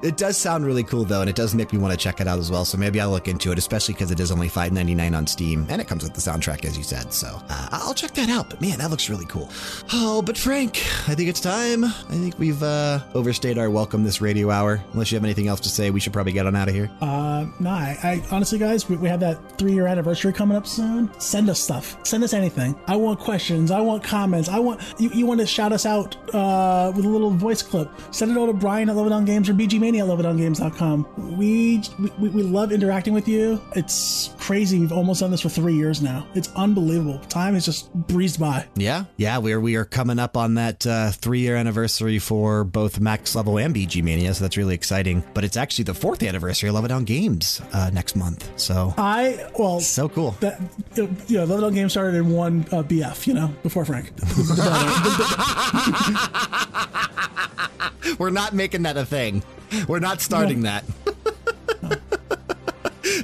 [0.03, 2.27] it does sound really cool though, and it does make me want to check it
[2.27, 2.65] out as well.
[2.65, 5.25] So maybe I'll look into it, especially because it is only five ninety nine on
[5.25, 7.13] Steam, and it comes with the soundtrack, as you said.
[7.13, 8.49] So uh, I'll check that out.
[8.49, 9.49] But man, that looks really cool.
[9.93, 11.85] Oh, but Frank, I think it's time.
[11.85, 14.83] I think we've uh, overstayed our welcome this radio hour.
[14.91, 16.91] Unless you have anything else to say, we should probably get on out of here.
[16.99, 20.67] Uh, no, I, I honestly, guys, we, we have that three year anniversary coming up
[20.67, 21.09] soon.
[21.21, 21.97] Send us stuff.
[22.05, 22.75] Send us anything.
[22.87, 23.71] I want questions.
[23.71, 24.49] I want comments.
[24.49, 25.09] I want you.
[25.09, 27.89] You want to shout us out uh, with a little voice clip?
[28.11, 31.37] Send it over to Brian at Level One Games or BGMania at LevelOneGames.com.
[31.37, 31.83] We,
[32.19, 33.61] we we love interacting with you.
[33.75, 34.79] It's crazy.
[34.79, 36.27] We've almost done this for three years now.
[36.33, 37.19] It's unbelievable.
[37.29, 38.67] Time has just breezed by.
[38.75, 42.63] Yeah, yeah, we are we are coming up on that uh, three year anniversary for
[42.63, 45.23] both Max Level and BG Mania, so that's really exciting.
[45.33, 49.49] But it's actually the fourth anniversary of Level One Games uh, next month, so I
[49.57, 49.79] well.
[49.79, 50.31] so cool.
[50.39, 50.59] that
[50.95, 54.11] you know, Level One Games started in one uh, BF, you know, before Frank.
[58.19, 59.43] We're not making that a thing.
[59.87, 60.85] We're not starting that.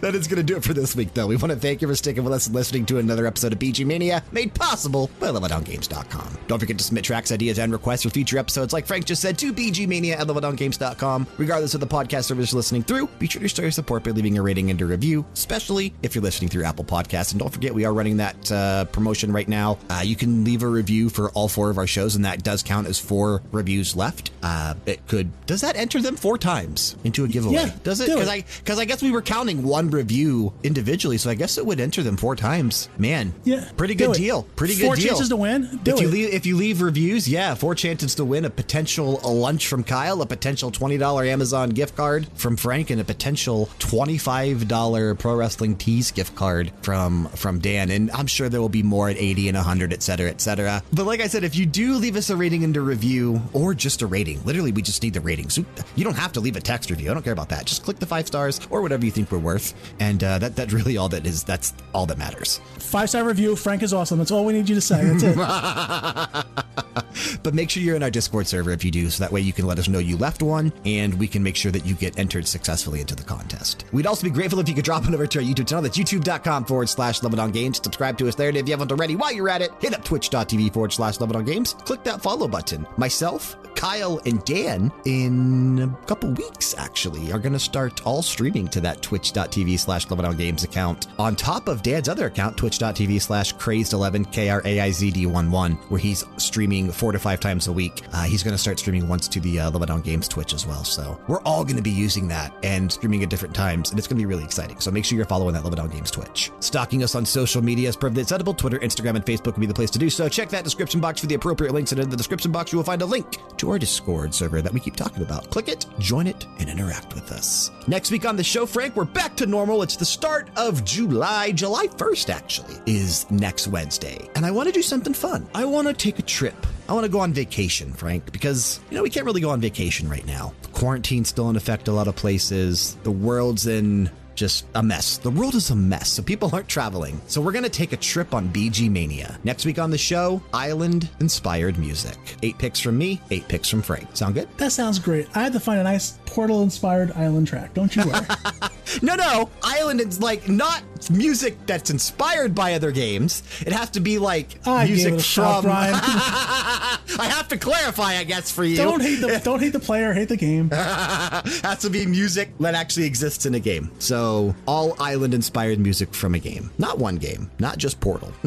[0.02, 1.28] that is going to do it for this week, though.
[1.28, 3.60] We want to thank you for sticking with us and listening to another episode of
[3.60, 6.38] BG Mania, made possible by LevelOneGames.com.
[6.48, 9.38] Don't forget to submit tracks, ideas, and requests for future episodes, like Frank just said,
[9.40, 11.28] to BGMania at LevelOneGames.com.
[11.38, 14.12] Regardless of the podcast service you're listening through, be sure to show your support by
[14.12, 17.32] leaving a rating and a review, especially if you're listening through Apple Podcasts.
[17.32, 19.78] And don't forget, we are running that uh, promotion right now.
[19.90, 22.64] Uh, you can leave a review for all four of our shows, and that does
[22.64, 24.32] count as four reviews left.
[24.44, 27.56] Uh, it could does that enter them four times into a giveaway?
[27.56, 28.08] Yeah, does it?
[28.08, 28.28] Because.
[28.28, 31.80] I because I guess we were counting one review individually, so I guess it would
[31.80, 32.90] enter them four times.
[32.98, 34.44] Man, Yeah, pretty good deal.
[34.56, 35.10] Pretty Four good deal.
[35.10, 35.80] chances to win.
[35.84, 39.20] Do if you leave if you leave reviews, yeah, four chances to win a potential
[39.24, 43.04] a lunch from Kyle, a potential twenty dollar Amazon gift card from Frank, and a
[43.04, 47.90] potential twenty five dollar Pro Wrestling Tees gift card from from Dan.
[47.91, 50.82] And I'm sure there will be more at eighty and hundred, et cetera, et cetera.
[50.91, 53.74] But like I said, if you do leave us a rating and a review, or
[53.74, 55.58] just a rating, literally we just need the ratings.
[55.58, 57.12] You don't have to leave a text review.
[57.12, 57.66] I don't care about that.
[57.66, 59.59] Just click the five stars or whatever you think we're worth,
[59.99, 61.44] and uh, that that's really all that is.
[61.44, 62.60] That's all that matters.
[62.77, 63.56] Five star review.
[63.56, 64.18] Frank is awesome.
[64.18, 65.03] That's all we need you to say.
[65.03, 66.45] That's it.
[67.44, 69.53] But make sure you're in our Discord server if you do, so that way you
[69.53, 72.18] can let us know you left one, and we can make sure that you get
[72.19, 73.86] entered successfully into the contest.
[73.91, 75.84] We'd also be grateful if you could drop on over to our YouTube channel.
[75.84, 77.77] That's youtube.com forward slash Level One Games.
[77.77, 80.03] Subscribe to us there, and if you haven't already, while you're at it, hit up
[80.03, 81.73] twitch.tv forward slash Level One Games.
[81.73, 82.86] Click that follow button.
[82.98, 88.68] Myself, Kyle, and Dan, in a couple weeks, actually, are going to start all streaming
[88.69, 93.22] to that twitch.tv slash Level One Games account on top of Dan's other account, twitch.tv
[93.22, 97.20] slash kraizd11, K R A I Z D 1 1, where he's streaming four to
[97.20, 98.04] five times a week.
[98.14, 100.66] Uh, he's going to start streaming once to the uh, Level One Games Twitch as
[100.66, 100.84] well.
[100.84, 104.08] So we're all going to be using that and streaming at different times, and it's
[104.08, 104.80] going to be really exciting.
[104.80, 106.52] So make sure you're following that Level One Games Twitch.
[106.60, 108.54] Stalking us on social media is perfectly acceptable.
[108.54, 110.30] Twitter, Instagram, and Facebook would be the place to do so.
[110.30, 112.84] Check that description box for the appropriate links, and in the description box, you will
[112.84, 115.50] find a link to our Discord server that we keep talking about.
[115.50, 117.72] Click it, join it, and interact with us.
[117.88, 119.82] Next week on the show, Frank, we're back to normal.
[119.82, 121.53] It's the start of July.
[121.53, 124.30] July 1st, actually, is next Wednesday.
[124.36, 125.48] And I want to do something fun.
[125.56, 126.68] I want to take a trip.
[126.90, 129.61] I want to go on vacation, Frank, because, you know, we can't really go on
[129.61, 130.53] vacation right now.
[130.74, 132.95] Quarantine's still in effect a lot of places.
[133.03, 135.18] The world's in just a mess.
[135.18, 137.20] The world is a mess, so people aren't traveling.
[137.28, 139.38] So we're going to take a trip on BG Mania.
[139.44, 142.18] Next week on the show, island inspired music.
[142.41, 144.16] Eight picks from me, eight picks from Frank.
[144.16, 144.48] Sound good?
[144.57, 145.28] that sounds great.
[145.36, 147.74] I had to find a nice portal inspired island track.
[147.74, 148.26] Don't you worry.
[149.03, 149.49] No, no.
[149.61, 153.44] Island is like not music that's inspired by other games.
[153.66, 155.72] It has to be like I music it a shot, from.
[155.74, 158.78] I have to clarify, I guess, for you.
[158.78, 160.14] don't hate the don't hate the player.
[160.14, 160.70] Hate the game.
[160.72, 163.92] has to be music that actually exists in a game.
[164.00, 168.32] So all island inspired music from a game, not one game, not just Portal.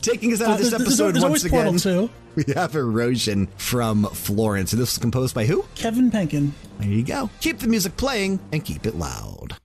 [0.00, 2.10] Taking us out Uh, of this there's- episode there's once again, too.
[2.34, 5.64] we have Erosion from Florence, and this was composed by who?
[5.76, 6.50] Kevin Penkin.
[6.80, 7.30] There you go.
[7.40, 9.56] Keep the music playing and keep it loud.